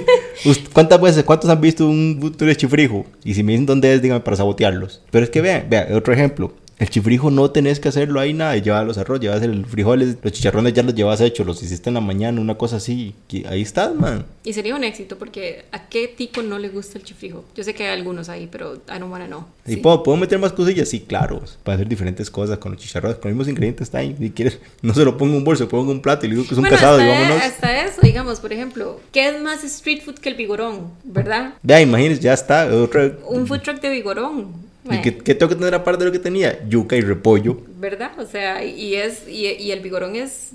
¿Cuántas 0.75 1.01
veces, 1.01 1.25
cuántos 1.25 1.49
han 1.49 1.59
visto 1.59 1.87
un 1.87 2.19
futuro 2.21 2.51
de 2.51 2.57
chifrijo? 2.57 3.07
Y 3.25 3.33
si 3.33 3.43
me 3.43 3.53
dicen 3.53 3.65
dónde 3.65 3.95
es, 3.95 4.03
díganme 4.03 4.21
para 4.21 4.37
sabotearlos. 4.37 5.01
Pero 5.11 5.25
es 5.25 5.31
que 5.31 5.41
vean, 5.41 5.67
vean, 5.71 5.95
otro 5.95 6.13
ejemplo. 6.13 6.53
El 6.79 6.91
chifrijo 6.91 7.31
no 7.31 7.51
tenés 7.51 7.81
que 7.81 7.89
hacerlo 7.89 8.21
ahí 8.21 8.35
nada, 8.35 8.55
llevas 8.59 8.87
los 8.87 8.99
arroz, 8.99 9.19
llevas 9.19 9.43
el 9.43 9.65
frijoles, 9.65 10.19
los 10.23 10.33
chicharrones 10.33 10.75
ya 10.75 10.83
los 10.83 10.95
llevas 10.95 11.23
hechos, 11.23 11.47
los 11.47 11.63
hiciste 11.63 11.89
en 11.89 11.95
la 11.95 12.03
mañana, 12.03 12.39
una 12.39 12.57
cosa 12.57 12.77
así, 12.77 13.15
que 13.29 13.47
ahí 13.49 13.63
estás, 13.63 13.95
man. 13.95 14.27
Y 14.45 14.53
sería 14.53 14.75
un 14.75 14.85
éxito 14.85 15.17
porque 15.17 15.65
¿a 15.73 15.89
qué 15.89 16.07
tico 16.07 16.43
no 16.43 16.59
le 16.59 16.69
gusta 16.69 16.99
el 16.99 17.05
chifrijo? 17.05 17.45
Yo 17.55 17.65
sé 17.65 17.75
que 17.75 17.85
hay 17.85 17.97
algunos 17.97 18.29
ahí, 18.29 18.47
pero 18.51 18.75
I 18.75 18.99
don't 18.99 19.11
wanna 19.11 19.27
know. 19.27 19.45
¿Y 19.67 19.77
puedo, 19.77 20.03
puedo 20.03 20.19
meter 20.19 20.39
más 20.39 20.53
cosillas? 20.53 20.89
Sí, 20.89 21.01
claro, 21.01 21.43
para 21.63 21.77
hacer 21.77 21.89
diferentes 21.89 22.31
cosas 22.31 22.59
con 22.59 22.73
los 22.73 22.81
chicharrones, 22.81 23.17
con 23.19 23.31
los 23.31 23.37
mismos 23.37 23.49
ingredientes 23.49 23.87
está 23.87 23.99
ahí. 23.99 24.15
Si 24.19 24.31
quieres, 24.31 24.59
no 24.83 24.93
se 24.93 25.03
lo 25.03 25.17
pongo 25.17 25.33
en 25.33 25.39
un 25.39 25.45
bolso, 25.45 25.67
pongo 25.69 25.85
en 25.85 25.97
un 25.97 26.03
plato 26.03 26.27
y 26.27 26.29
le 26.29 26.35
digo 26.35 26.47
que 26.47 26.53
es 26.53 26.59
un 26.59 26.65
bueno, 26.65 26.77
casado 26.77 26.99
hasta, 26.99 27.07
y 27.07 27.09
vámonos. 27.09 27.43
hasta 27.43 27.87
eso, 27.87 28.01
digamos, 28.03 28.41
por 28.41 28.53
ejemplo, 28.53 29.01
¿qué 29.13 29.31
es 29.31 29.41
más 29.41 29.65
street 29.65 30.03
food 30.05 30.17
que 30.17 30.29
el 30.29 30.35
vigorón? 30.35 30.91
¿Verdad? 31.05 31.55
Ya, 31.63 31.81
imagínense, 31.81 32.21
ya 32.21 32.35
está. 32.35 32.67
Otra... 32.67 33.13
Un 33.27 33.47
food 33.47 33.61
truck 33.61 33.81
de 33.81 33.89
vigorón. 33.89 34.66
¿Y 34.91 35.03
qué, 35.03 35.19
qué, 35.19 35.35
tengo 35.35 35.51
que 35.51 35.57
tener 35.57 35.75
aparte 35.75 36.05
de 36.05 36.07
lo 36.07 36.13
que 36.13 36.19
tenía? 36.19 36.67
Yuca 36.69 36.97
y 36.97 37.01
repollo. 37.01 37.61
¿Verdad? 37.79 38.13
O 38.19 38.27
sea, 38.27 38.65
y 38.65 38.95
es 38.95 39.29
y, 39.29 39.47
y 39.47 39.71
el 39.73 39.81
vigorón 39.81 40.17
es 40.17 40.53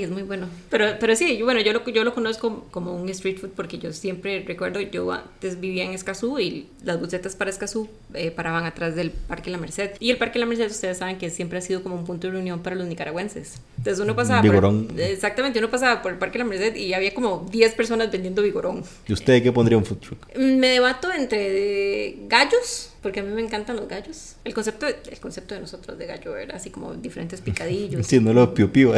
es 0.00 0.10
muy 0.10 0.22
bueno. 0.22 0.48
Pero, 0.70 0.86
pero 0.98 1.14
sí, 1.14 1.36
yo, 1.36 1.44
bueno, 1.44 1.60
yo 1.60 1.72
lo, 1.72 1.84
yo 1.86 2.04
lo 2.04 2.14
conozco 2.14 2.66
como 2.70 2.94
un 2.94 3.08
street 3.10 3.38
food 3.38 3.50
porque 3.50 3.78
yo 3.78 3.92
siempre 3.92 4.42
recuerdo, 4.46 4.80
yo 4.80 5.10
antes 5.12 5.60
vivía 5.60 5.84
en 5.84 5.92
Escazú 5.92 6.38
y 6.38 6.68
las 6.84 6.98
bucetas 6.98 7.36
para 7.36 7.50
Escazú 7.50 7.88
eh, 8.14 8.30
paraban 8.30 8.64
atrás 8.64 8.94
del 8.94 9.10
Parque 9.10 9.50
La 9.50 9.58
Merced. 9.58 9.92
Y 10.00 10.10
el 10.10 10.16
Parque 10.16 10.38
La 10.38 10.46
Merced, 10.46 10.70
ustedes 10.70 10.98
saben 10.98 11.18
que 11.18 11.30
siempre 11.30 11.58
ha 11.58 11.60
sido 11.60 11.82
como 11.82 11.96
un 11.96 12.04
punto 12.04 12.28
de 12.28 12.32
reunión 12.32 12.60
para 12.60 12.76
los 12.76 12.86
nicaragüenses. 12.86 13.60
Entonces 13.78 14.02
uno 14.02 14.16
pasaba 14.16 14.40
vigorón. 14.40 14.86
por... 14.86 15.00
Exactamente, 15.00 15.58
uno 15.58 15.70
pasaba 15.70 16.00
por 16.02 16.12
el 16.12 16.18
Parque 16.18 16.38
La 16.38 16.44
Merced 16.44 16.76
y 16.76 16.94
había 16.94 17.12
como 17.12 17.46
10 17.50 17.74
personas 17.74 18.10
vendiendo 18.10 18.42
vigorón. 18.42 18.82
¿Y 19.06 19.12
usted 19.12 19.42
qué 19.42 19.52
pondría 19.52 19.76
un 19.76 19.84
food 19.84 19.98
truck? 19.98 20.36
Me 20.36 20.68
debato 20.68 21.12
entre 21.12 22.16
gallos 22.28 22.91
porque 23.02 23.20
a 23.20 23.22
mí 23.22 23.32
me 23.32 23.42
encantan 23.42 23.76
los 23.76 23.88
gallos. 23.88 24.36
El 24.44 24.54
concepto 24.54 24.86
de, 24.86 24.96
el 25.10 25.20
concepto 25.20 25.54
de 25.54 25.60
nosotros 25.60 25.98
de 25.98 26.06
gallo 26.06 26.36
era 26.36 26.56
así 26.56 26.70
como 26.70 26.94
diferentes 26.94 27.40
picadillos. 27.40 28.06
Sí, 28.06 28.20
no 28.20 28.32
lo 28.32 28.54
piu 28.54 28.70
piu. 28.70 28.92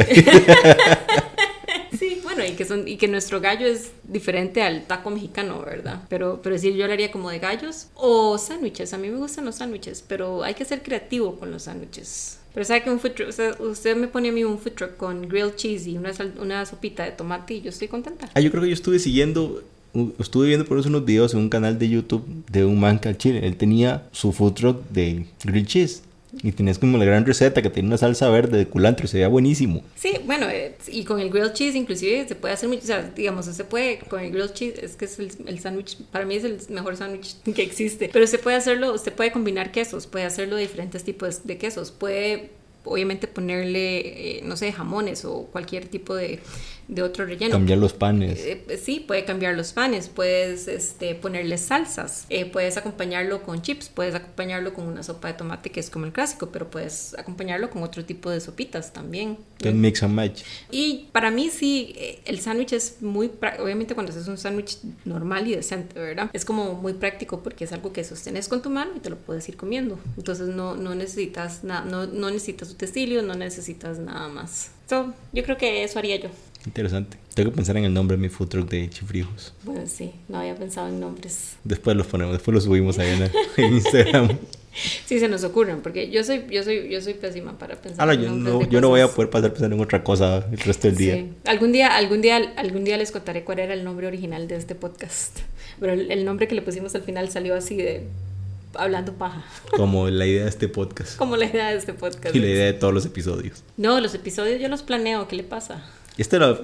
sí, 1.97 2.21
bueno, 2.23 2.45
y 2.45 2.51
que, 2.51 2.65
son, 2.65 2.87
y 2.87 2.97
que 2.97 3.07
nuestro 3.07 3.41
gallo 3.41 3.65
es 3.65 3.91
diferente 4.03 4.61
al 4.61 4.85
taco 4.85 5.09
mexicano, 5.09 5.61
¿verdad? 5.65 6.03
Pero, 6.07 6.39
pero 6.43 6.57
sí, 6.57 6.75
yo 6.75 6.85
lo 6.85 6.93
haría 6.93 7.11
como 7.11 7.31
de 7.31 7.39
gallos 7.39 7.87
o 7.95 8.37
sándwiches. 8.37 8.93
A 8.93 8.97
mí 8.99 9.09
me 9.09 9.17
gustan 9.17 9.45
los 9.45 9.55
sándwiches, 9.55 10.03
pero 10.07 10.43
hay 10.43 10.53
que 10.53 10.65
ser 10.65 10.83
creativo 10.83 11.37
con 11.39 11.51
los 11.51 11.63
sándwiches. 11.63 12.39
Pero 12.53 12.63
sabe 12.63 12.83
que 12.83 12.89
un 12.89 12.99
food 13.01 13.11
truck, 13.11 13.29
usted, 13.29 13.59
usted, 13.59 13.95
me 13.97 14.07
pone 14.07 14.29
a 14.29 14.31
mí 14.31 14.43
un 14.43 14.59
food 14.59 14.73
truck 14.73 14.95
con 14.95 15.27
grilled 15.27 15.55
cheese 15.55 15.87
y 15.87 15.97
una, 15.97 16.13
una 16.39 16.65
sopita 16.65 17.03
de 17.03 17.11
tomate 17.11 17.55
y 17.55 17.61
yo 17.61 17.69
estoy 17.69 17.89
contenta. 17.89 18.29
Ah, 18.33 18.39
yo 18.39 18.49
creo 18.49 18.63
que 18.63 18.69
yo 18.69 18.73
estuve 18.73 18.99
siguiendo 18.99 19.61
estuve 20.19 20.47
viendo 20.47 20.65
por 20.65 20.79
eso 20.79 20.89
unos 20.89 21.05
videos 21.05 21.33
en 21.33 21.39
un 21.39 21.49
canal 21.49 21.79
de 21.79 21.89
YouTube 21.89 22.25
de 22.49 22.65
un 22.65 22.79
man 22.79 22.99
que 22.99 23.09
al 23.09 23.17
chile. 23.17 23.45
Él 23.45 23.55
tenía 23.55 24.07
su 24.11 24.31
food 24.31 24.53
truck 24.53 24.89
de 24.89 25.25
grilled 25.43 25.67
cheese. 25.67 26.01
Y 26.43 26.51
tenías 26.51 26.77
como 26.79 26.97
la 26.97 27.05
gran 27.05 27.25
receta 27.25 27.61
que 27.61 27.69
tenía 27.69 27.87
una 27.87 27.97
salsa 27.97 28.27
verde 28.29 28.57
de 28.57 28.67
culantro 28.67 29.05
y 29.05 29.07
se 29.07 29.17
veía 29.17 29.29
buenísimo. 29.29 29.83
Sí, 29.95 30.15
bueno, 30.25 30.47
eh, 30.49 30.75
y 30.87 31.05
con 31.05 31.21
el 31.21 31.29
grilled 31.29 31.53
cheese 31.53 31.75
inclusive 31.75 32.27
se 32.27 32.35
puede 32.35 32.53
hacer 32.53 32.67
mucho, 32.67 32.81
o 32.83 32.85
sea, 32.85 33.09
digamos, 33.15 33.45
se 33.45 33.63
puede 33.63 33.99
con 33.99 34.19
el 34.19 34.31
grilled 34.31 34.51
cheese, 34.51 34.79
es 34.79 34.95
que 34.97 35.05
es 35.05 35.17
el, 35.17 35.31
el 35.47 35.59
sándwich, 35.59 35.97
para 36.11 36.25
mí 36.25 36.35
es 36.35 36.43
el 36.43 36.59
mejor 36.69 36.97
sándwich 36.97 37.37
que 37.43 37.63
existe, 37.63 38.09
pero 38.11 38.27
se 38.27 38.37
puede 38.37 38.57
hacerlo, 38.57 38.93
usted 38.93 39.13
puede 39.13 39.31
combinar 39.31 39.71
quesos, 39.71 40.07
puede 40.07 40.25
hacerlo 40.25 40.57
de 40.57 40.63
diferentes 40.63 41.05
tipos 41.05 41.47
de 41.47 41.57
quesos, 41.57 41.91
puede 41.91 42.49
obviamente 42.85 43.27
ponerle, 43.27 44.37
eh, 44.37 44.41
no 44.43 44.55
sé, 44.57 44.71
jamones 44.71 45.25
o 45.25 45.47
cualquier 45.51 45.87
tipo 45.87 46.15
de, 46.15 46.39
de 46.87 47.01
otro 47.01 47.25
relleno. 47.25 47.51
Cambiar 47.51 47.79
los 47.79 47.93
panes. 47.93 48.39
Eh, 48.45 48.79
sí, 48.81 48.99
puede 48.99 49.25
cambiar 49.25 49.55
los 49.55 49.73
panes, 49.73 50.07
puedes 50.09 50.67
este, 50.67 51.15
ponerle 51.15 51.57
salsas, 51.57 52.25
eh, 52.29 52.45
puedes 52.45 52.77
acompañarlo 52.77 53.43
con 53.43 53.61
chips, 53.61 53.89
puedes 53.89 54.13
acompañarlo 54.13 54.73
con 54.73 54.87
una 54.87 55.01
sopa 55.03 55.29
de 55.29 55.33
tomate 55.33 55.71
que 55.71 55.79
es 55.79 55.89
como 55.89 56.05
el 56.05 56.11
clásico, 56.11 56.49
pero 56.51 56.69
puedes 56.69 57.15
acompañarlo 57.17 57.69
con 57.69 57.83
otro 57.83 58.05
tipo 58.05 58.29
de 58.29 58.39
sopitas 58.39 58.93
también. 58.93 59.37
El 59.61 59.75
mix 59.75 60.03
and 60.03 60.13
match. 60.13 60.43
Y 60.69 61.07
para 61.11 61.31
mí 61.31 61.49
sí, 61.49 61.93
eh, 61.97 62.19
el 62.25 62.39
sándwich 62.39 62.73
es 62.73 63.01
muy, 63.01 63.31
obviamente 63.59 63.95
cuando 63.95 64.11
haces 64.11 64.27
un 64.27 64.37
sándwich 64.37 64.77
normal 65.05 65.47
y 65.47 65.55
decente, 65.55 65.99
¿verdad? 65.99 66.29
Es 66.33 66.45
como 66.45 66.75
muy 66.75 66.93
práctico 66.93 67.41
porque 67.41 67.63
es 67.63 67.71
algo 67.71 67.93
que 67.93 68.03
sostenes 68.03 68.47
con 68.47 68.61
tu 68.61 68.69
mano 68.69 68.91
y 68.95 68.99
te 68.99 69.09
lo 69.09 69.17
puedes 69.17 69.47
ir 69.49 69.57
comiendo. 69.57 69.99
Entonces 70.17 70.47
no, 70.49 70.75
no 70.75 70.93
necesitas 70.93 71.63
nada, 71.63 71.85
no, 71.85 72.05
no 72.05 72.29
necesitas 72.29 72.69
utensilio, 72.71 73.21
no 73.23 73.33
necesitas 73.33 73.97
nada 73.97 74.27
más. 74.27 74.71
So, 74.87 75.13
yo 75.33 75.43
creo 75.43 75.57
que 75.57 75.83
eso 75.83 75.97
haría 75.97 76.17
yo. 76.17 76.29
Interesante. 76.65 77.17
Tengo 77.33 77.51
que 77.51 77.55
pensar 77.55 77.77
en 77.77 77.85
el 77.85 77.93
nombre 77.93 78.17
de 78.17 78.21
mi 78.21 78.29
food 78.29 78.47
truck 78.47 78.69
de 78.69 78.89
chifrijos. 78.89 79.53
Bueno, 79.63 79.83
sí, 79.87 80.13
no 80.27 80.39
había 80.39 80.55
pensado 80.55 80.87
en 80.87 80.99
nombres. 80.99 81.57
Después 81.63 81.95
los 81.95 82.07
ponemos, 82.07 82.33
después 82.33 82.53
los 82.53 82.63
subimos 82.63 82.97
ahí 82.97 83.09
en, 83.09 83.31
en 83.65 83.73
Instagram. 83.73 84.37
sí, 85.05 85.19
se 85.19 85.27
nos 85.27 85.43
ocurren, 85.43 85.81
porque 85.81 86.09
yo 86.09 86.23
soy, 86.23 86.45
yo 86.49 86.63
soy, 86.63 86.89
yo 86.89 87.01
soy 87.01 87.13
pésima 87.13 87.57
para 87.57 87.75
pensar. 87.75 88.09
Ah, 88.09 88.13
no, 88.13 88.21
yo 88.21 88.31
no, 88.31 88.69
yo 88.69 88.81
no 88.81 88.89
voy 88.89 89.01
a 89.01 89.07
poder 89.07 89.29
pasar 89.29 89.51
pensando 89.51 89.75
en 89.75 89.81
otra 89.81 90.03
cosa 90.03 90.45
el 90.51 90.59
resto 90.59 90.87
del 90.87 90.97
día. 90.97 91.25
Algún 91.45 91.71
día, 91.71 91.95
algún 91.95 92.21
día, 92.21 92.37
algún 92.57 92.83
día 92.83 92.97
les 92.97 93.11
contaré 93.11 93.43
cuál 93.43 93.59
era 93.59 93.73
el 93.73 93.83
nombre 93.83 94.07
original 94.07 94.47
de 94.47 94.55
este 94.55 94.75
podcast. 94.75 95.39
Pero 95.79 95.93
el, 95.93 96.11
el 96.11 96.25
nombre 96.25 96.47
que 96.47 96.55
le 96.55 96.61
pusimos 96.61 96.95
al 96.95 97.03
final 97.03 97.29
salió 97.29 97.55
así 97.55 97.75
de 97.75 98.07
hablando 98.77 99.13
paja. 99.13 99.43
Como 99.71 100.09
la 100.09 100.25
idea 100.25 100.43
de 100.43 100.49
este 100.49 100.67
podcast. 100.67 101.17
Como 101.17 101.37
la 101.37 101.45
idea 101.45 101.69
de 101.71 101.77
este 101.77 101.93
podcast. 101.93 102.35
Y 102.35 102.39
la 102.39 102.47
idea 102.47 102.65
de 102.65 102.73
todos 102.73 102.93
los 102.93 103.05
episodios. 103.05 103.63
No, 103.77 103.99
los 104.01 104.13
episodios 104.15 104.61
yo 104.61 104.67
los 104.67 104.83
planeo, 104.83 105.27
¿qué 105.27 105.35
le 105.35 105.43
pasa? 105.43 105.83
Este 106.17 106.39
lo, 106.39 106.57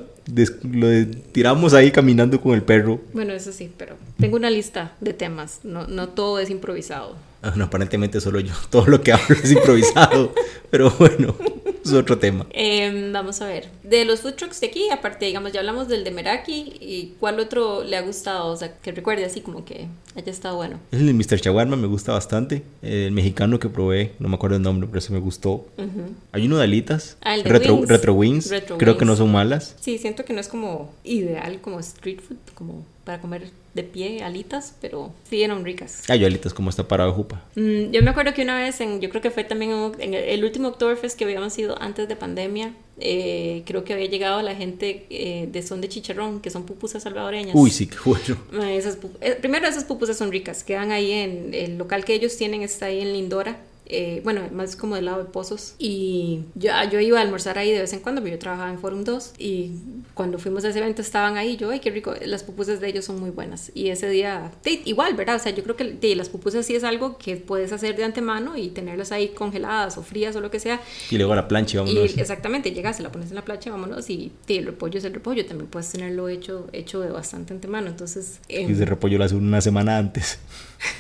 lo, 0.64 1.08
tiramos 1.32 1.74
ahí 1.74 1.92
caminando 1.92 2.40
con 2.40 2.54
el 2.54 2.64
perro. 2.64 3.02
Bueno, 3.14 3.34
eso 3.34 3.52
sí, 3.52 3.72
pero 3.78 3.96
tengo 4.20 4.38
una 4.38 4.50
lista 4.50 4.96
de 5.02 5.14
temas. 5.14 5.60
No, 5.64 5.88
no 5.88 6.10
todo 6.10 6.40
es 6.40 6.50
improvisado. 6.50 7.16
Aparentemente 7.62 8.22
solo 8.22 8.40
yo. 8.40 8.54
Todo 8.70 8.88
lo 8.88 9.02
que 9.02 9.14
hablo 9.14 9.36
es 9.44 9.52
improvisado. 9.52 10.34
pero 10.72 10.92
bueno, 11.00 11.36
es 11.84 11.92
otro 11.94 12.18
tema. 12.18 12.46
Eh, 12.52 13.10
vamos 13.12 13.42
a 13.42 13.48
ver. 13.48 13.68
De 13.84 14.06
los 14.06 14.22
food 14.22 14.34
trucks 14.36 14.62
de 14.62 14.68
aquí, 14.68 14.90
aparte, 14.90 15.26
digamos, 15.26 15.52
ya 15.52 15.60
hablamos 15.60 15.88
del 15.88 16.04
de 16.04 16.12
Meraki. 16.12 16.74
¿Y 16.80 17.14
cuál 17.20 17.40
otro 17.40 17.84
le 17.84 17.98
ha 17.98 18.02
gustado? 18.02 18.48
O 18.52 18.56
sea, 18.56 18.78
que 18.78 18.92
recuerde 18.92 19.26
así 19.26 19.42
como 19.42 19.66
que 19.66 19.88
haya 20.16 20.32
estado 20.32 20.56
bueno. 20.56 20.80
El 20.92 21.08
de 21.08 21.14
Mr. 21.14 21.42
Chaguarma 21.42 21.76
me 21.76 21.88
gusta 21.88 22.14
bastante. 22.14 22.64
El 22.82 23.12
mexicano 23.12 23.60
que 23.60 23.70
probé, 23.70 24.14
no 24.20 24.30
me 24.30 24.36
acuerdo 24.36 24.58
el 24.58 24.62
nombre, 24.62 24.88
pero 24.88 25.00
ese 25.00 25.12
me 25.12 25.20
gustó. 25.20 25.52
Uh 25.78 25.82
-huh. 25.82 26.14
Hay 26.32 26.46
uno 26.46 26.58
de 26.58 26.64
alitas. 26.64 27.18
Ah, 27.22 27.36
el 27.36 27.44
de 27.44 27.50
retro, 27.50 27.76
wings. 27.76 27.90
retro 27.90 28.14
Wings. 28.14 28.50
Retro 28.50 28.78
Creo 28.78 28.94
wings. 28.94 29.00
que 29.00 29.06
no 29.06 29.16
son 29.16 29.32
malas. 29.32 29.76
Sí, 29.82 29.98
siento 29.98 30.24
que 30.24 30.34
no 30.34 30.40
es 30.40 30.48
como 30.48 30.94
ideal, 31.04 31.60
como 31.60 31.80
street 31.80 32.20
food, 32.22 32.38
como 32.54 32.86
para 33.04 33.20
comer 33.20 33.50
de 33.74 33.84
pie 33.84 34.24
alitas, 34.24 34.76
pero 34.82 35.14
sí 35.30 35.44
eran 35.44 35.64
ricas. 35.64 36.04
Ah, 36.10 36.16
yo 36.16 36.28
alitas 36.28 36.54
como 36.54 36.70
está 36.70 36.88
parado 36.88 37.14
Jupa. 37.14 37.44
Mm, 37.56 37.92
yo 37.92 38.02
me 38.02 38.10
acuerdo 38.10 38.34
que 38.34 38.42
una 38.42 38.58
vez, 38.58 38.82
en, 38.82 39.00
yo 39.00 39.10
creo 39.10 39.22
que 39.22 39.32
fue 39.32 39.44
también 39.44 39.72
en, 40.00 40.14
el, 40.14 40.24
el 40.24 40.44
último 40.44 40.70
Oktoberfest 40.70 41.18
que 41.18 41.24
habíamos 41.24 41.58
ido 41.58 41.82
antes 41.82 42.08
de 42.08 42.16
pandemia, 42.16 42.74
eh, 43.00 43.64
creo 43.66 43.84
que 43.84 43.94
había 43.94 44.06
llegado 44.06 44.42
la 44.42 44.56
gente 44.56 45.08
eh, 45.10 45.48
de 45.52 45.64
Son 45.64 45.82
de 45.82 45.90
Chicharrón, 45.90 46.40
que 46.40 46.50
son 46.50 46.66
pupusas 46.66 47.04
salvadoreñas. 47.04 47.56
Uy, 47.56 47.72
sí, 47.72 47.88
qué 47.88 47.98
bueno. 48.06 48.38
Esas 48.70 48.98
eh, 49.22 49.38
primero, 49.40 49.68
esas 49.68 49.86
pupusas 49.86 50.18
son 50.18 50.32
ricas, 50.32 50.64
quedan 50.64 50.92
ahí 50.92 51.12
en 51.12 51.54
el 51.54 51.78
local 51.78 52.06
que 52.06 52.14
ellos 52.14 52.38
tienen, 52.38 52.62
está 52.62 52.88
ahí 52.88 53.02
en 53.02 53.14
Lindora. 53.14 53.58
Eh, 53.94 54.22
bueno, 54.24 54.42
más 54.54 54.78
como 54.78 54.96
del 54.96 55.06
lado 55.06 55.20
de 55.20 55.26
Pozos. 55.26 55.76
Y 55.78 56.46
yo, 56.56 56.72
yo 56.90 57.00
iba 57.02 57.20
a 57.20 57.22
almorzar 57.22 57.58
ahí 57.58 57.72
de 57.72 57.82
vez 57.82 57.92
en 57.92 58.00
cuando, 58.00 58.22
pero 58.22 58.36
yo 58.36 58.40
trabajaba 58.40 58.72
en 58.72 58.80
Forum 58.80 59.04
2. 59.04 59.34
Y 59.38 59.72
cuando 60.14 60.40
fuimos 60.40 60.64
a 60.64 60.70
ese 60.70 60.80
evento 60.80 61.02
estaban 61.02 61.36
ahí. 61.36 61.58
Yo, 61.58 61.70
ay, 61.70 61.82
qué 61.82 61.92
rico, 61.92 62.14
las 62.26 62.44
pupusas 62.44 62.80
de 62.80 62.88
ellos 62.88 63.04
son 63.04 63.20
muy 63.20 63.32
buenas. 63.32 63.70
Y 63.76 63.90
ese 63.90 64.10
día, 64.10 64.52
igual, 64.86 65.16
¿verdad? 65.16 65.36
O 65.36 65.40
sea, 65.40 65.52
yo 65.52 65.64
creo 65.64 65.76
que 65.76 66.16
las 66.16 66.30
pupusas 66.30 66.66
sí 66.66 66.74
es 66.74 66.86
algo 66.86 67.18
que 67.18 67.36
puedes 67.36 67.74
hacer 67.74 67.98
de 67.98 68.06
antemano 68.06 68.58
y 68.58 68.70
tenerlas 68.70 69.12
ahí 69.12 69.30
congeladas 69.30 69.98
o 69.98 70.04
frías 70.04 70.36
o 70.38 70.42
lo 70.42 70.50
que 70.50 70.62
sea. 70.62 70.80
Y 71.10 71.18
luego 71.18 71.34
a 71.34 71.36
la 71.36 71.48
plancha 71.50 71.80
vámonos. 71.80 72.16
Y, 72.16 72.20
exactamente, 72.20 72.72
llegas, 72.72 72.96
se 72.96 73.04
la 73.04 73.12
pones 73.12 73.30
en 73.30 73.36
la 73.36 73.44
plancha, 73.44 73.72
vámonos. 73.72 74.10
Y 74.10 74.32
el 74.48 74.66
repollo 74.66 75.00
es 75.00 75.04
el 75.04 75.14
repollo. 75.14 75.46
También 75.46 75.70
puedes 75.70 75.92
tenerlo 75.92 76.30
hecho, 76.30 76.70
hecho 76.72 77.02
de 77.02 77.10
bastante 77.10 77.54
antemano. 77.54 77.88
Entonces. 77.88 78.40
Eh, 78.48 78.66
y 78.68 78.72
ese 78.72 78.86
repollo 78.86 79.18
lo 79.18 79.26
hace 79.26 79.36
una 79.36 79.60
semana 79.60 79.98
antes. 79.98 80.40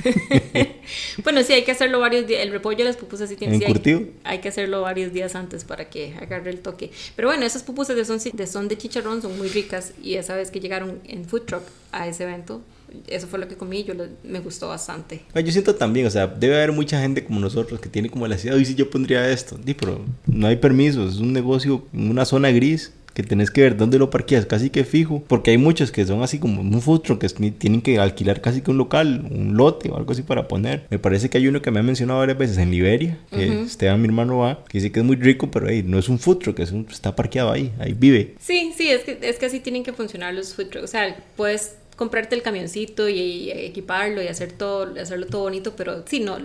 bueno, 1.23 1.43
sí, 1.43 1.53
hay 1.53 1.63
que 1.63 1.71
hacerlo 1.71 1.99
varios 1.99 2.27
días. 2.27 2.41
El 2.41 2.51
repollo 2.51 2.79
de 2.79 2.85
las 2.85 2.97
pupusas 2.97 3.29
sí 3.29 3.35
tiene. 3.35 3.55
¿En 3.55 3.83
sí? 3.83 3.91
Hay, 3.91 4.13
hay, 4.23 4.39
que 4.39 4.49
hacerlo 4.49 4.81
varios 4.81 5.13
días 5.13 5.35
antes 5.35 5.63
para 5.63 5.89
que 5.89 6.13
agarre 6.19 6.51
el 6.51 6.59
toque. 6.59 6.91
Pero 7.15 7.27
bueno, 7.27 7.45
esas 7.45 7.63
pupusas 7.63 7.95
de 7.95 8.05
son 8.05 8.19
de, 8.33 8.47
son 8.47 8.67
de 8.67 8.77
chicharrón 8.77 9.21
son 9.21 9.37
muy 9.37 9.49
ricas. 9.49 9.93
Y 10.03 10.15
esa 10.15 10.35
vez 10.35 10.51
que 10.51 10.59
llegaron 10.59 10.99
en 11.07 11.25
food 11.25 11.43
truck 11.43 11.63
a 11.91 12.07
ese 12.07 12.23
evento, 12.23 12.61
eso 13.07 13.27
fue 13.27 13.39
lo 13.39 13.47
que 13.47 13.55
comí 13.55 13.79
y 13.79 13.83
yo 13.83 13.93
lo, 13.93 14.05
me 14.23 14.39
gustó 14.39 14.67
bastante. 14.67 15.21
Yo 15.33 15.51
siento 15.51 15.75
también, 15.75 16.05
o 16.07 16.09
sea, 16.09 16.27
debe 16.27 16.55
haber 16.55 16.71
mucha 16.71 16.99
gente 16.99 17.23
como 17.23 17.39
nosotros 17.39 17.79
que 17.79 17.89
tiene 17.89 18.09
como 18.09 18.27
la 18.27 18.37
ciudad, 18.37 18.57
y 18.57 18.65
si 18.65 18.75
yo 18.75 18.89
pondría 18.89 19.29
esto, 19.29 19.57
sí, 19.65 19.73
pero 19.73 20.03
no 20.25 20.47
hay 20.47 20.57
permisos, 20.57 21.15
es 21.15 21.19
un 21.19 21.33
negocio 21.33 21.85
en 21.93 22.09
una 22.09 22.25
zona 22.25 22.51
gris 22.51 22.91
que 23.13 23.23
tenés 23.23 23.51
que 23.51 23.61
ver 23.61 23.77
dónde 23.77 23.99
lo 23.99 24.09
parqueas 24.09 24.45
casi 24.45 24.69
que 24.69 24.83
fijo, 24.83 25.23
porque 25.27 25.51
hay 25.51 25.57
muchos 25.57 25.91
que 25.91 26.05
son 26.05 26.23
así 26.23 26.39
como 26.39 26.61
un 26.61 26.81
food 26.81 27.01
truck, 27.01 27.19
que 27.19 27.29
tienen 27.51 27.81
que 27.81 27.99
alquilar 27.99 28.41
casi 28.41 28.61
que 28.61 28.71
un 28.71 28.77
local, 28.77 29.27
un 29.29 29.57
lote 29.57 29.89
o 29.89 29.97
algo 29.97 30.11
así 30.11 30.21
para 30.21 30.47
poner. 30.47 30.85
Me 30.89 30.99
parece 30.99 31.29
que 31.29 31.37
hay 31.37 31.47
uno 31.47 31.61
que 31.61 31.71
me 31.71 31.79
ha 31.79 31.83
mencionado 31.83 32.19
varias 32.19 32.37
veces 32.37 32.57
en 32.57 32.71
Liberia, 32.71 33.17
que 33.29 33.49
uh 33.49 33.53
-huh. 33.53 33.65
Esteban, 33.65 34.01
mi 34.01 34.07
hermano, 34.07 34.37
va, 34.37 34.63
que 34.67 34.77
dice 34.77 34.91
que 34.91 34.99
es 34.99 35.05
muy 35.05 35.15
rico, 35.17 35.51
pero 35.51 35.67
hey, 35.69 35.83
no 35.85 35.99
es 35.99 36.09
un 36.09 36.19
food 36.19 36.37
truck, 36.39 36.59
es 36.59 36.71
un, 36.71 36.87
está 36.89 37.15
parqueado 37.15 37.51
ahí, 37.51 37.71
ahí 37.79 37.93
vive. 37.93 38.35
Sí, 38.39 38.73
sí, 38.75 38.89
es 38.89 39.03
que, 39.03 39.19
es 39.21 39.37
que 39.37 39.45
así 39.45 39.59
tienen 39.59 39.83
que 39.83 39.93
funcionar 39.93 40.33
los 40.33 40.53
food 40.53 40.67
trucks, 40.67 40.85
o 40.85 40.87
sea, 40.87 41.15
puedes 41.35 41.75
comprarte 41.95 42.35
el 42.35 42.41
camioncito 42.41 43.09
y, 43.09 43.19
y 43.19 43.51
equiparlo 43.51 44.23
y 44.23 44.27
hacer 44.27 44.51
todo, 44.53 44.99
hacerlo 44.99 45.27
todo 45.27 45.43
bonito, 45.43 45.75
pero 45.75 46.03
sí, 46.07 46.19
no 46.19 46.37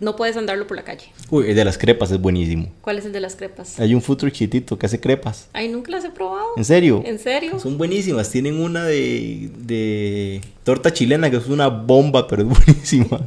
no 0.00 0.16
puedes 0.16 0.36
andarlo 0.36 0.66
por 0.66 0.76
la 0.76 0.84
calle. 0.84 1.06
Uy, 1.30 1.50
el 1.50 1.56
de 1.56 1.64
las 1.64 1.78
crepas 1.78 2.10
es 2.10 2.20
buenísimo. 2.20 2.72
¿Cuál 2.80 2.98
es 2.98 3.06
el 3.06 3.12
de 3.12 3.20
las 3.20 3.36
crepas? 3.36 3.78
Hay 3.80 3.94
un 3.94 4.00
truck 4.00 4.32
chiquitito 4.32 4.78
que 4.78 4.86
hace 4.86 5.00
crepas. 5.00 5.48
Ay, 5.52 5.68
nunca 5.68 5.90
las 5.90 6.04
he 6.04 6.10
probado. 6.10 6.48
¿En 6.56 6.64
serio? 6.64 7.02
¿En 7.04 7.18
serio? 7.18 7.58
Son 7.58 7.78
buenísimas. 7.78 8.30
Tienen 8.30 8.60
una 8.60 8.84
de, 8.84 9.50
de 9.58 10.40
torta 10.66 10.92
chilena 10.92 11.30
que 11.30 11.36
es 11.36 11.46
una 11.46 11.68
bomba, 11.68 12.26
pero 12.26 12.42
es 12.42 12.48
buenísima. 12.66 13.20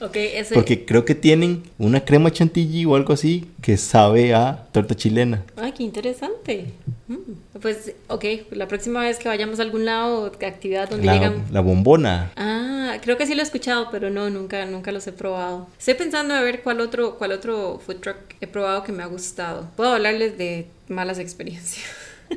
Ok, 0.00 0.14
ese. 0.14 0.54
Porque 0.54 0.84
creo 0.84 1.04
que 1.04 1.16
tienen 1.16 1.64
una 1.78 2.04
crema 2.04 2.30
chantilly 2.30 2.84
o 2.84 2.94
algo 2.94 3.12
así 3.12 3.44
que 3.60 3.76
sabe 3.76 4.34
a 4.34 4.68
torta 4.70 4.94
chilena. 4.94 5.42
Ay, 5.56 5.72
qué 5.72 5.82
interesante. 5.82 6.66
Mm, 7.08 7.58
Pues, 7.60 7.92
ok, 8.06 8.24
la 8.52 8.68
próxima 8.68 9.00
vez 9.00 9.18
que 9.18 9.26
vayamos 9.28 9.58
a 9.58 9.62
algún 9.62 9.84
lado, 9.84 10.26
actividad 10.26 10.88
donde 10.88 11.06
La, 11.06 11.14
llegan. 11.14 11.44
la 11.50 11.60
bombona. 11.60 12.30
Ah, 12.36 12.98
creo 13.02 13.16
que 13.16 13.26
sí 13.26 13.34
lo 13.34 13.40
he 13.40 13.44
escuchado, 13.44 13.88
pero 13.90 14.08
no, 14.08 14.30
nunca, 14.30 14.64
nunca 14.66 14.92
los 14.92 15.04
he 15.08 15.12
probado. 15.12 15.66
Estoy 15.80 15.94
pensando 15.94 16.34
a 16.34 16.40
ver 16.40 16.62
cuál 16.62 16.80
otro, 16.80 17.16
cuál 17.18 17.32
otro 17.32 17.80
food 17.84 17.96
truck 17.96 18.16
he 18.40 18.46
probado 18.46 18.84
que 18.84 18.92
me 18.92 19.02
ha 19.02 19.06
gustado. 19.06 19.68
Puedo 19.74 19.90
hablarles 19.94 20.38
de 20.38 20.68
malas 20.88 21.18
experiencias. 21.18 21.84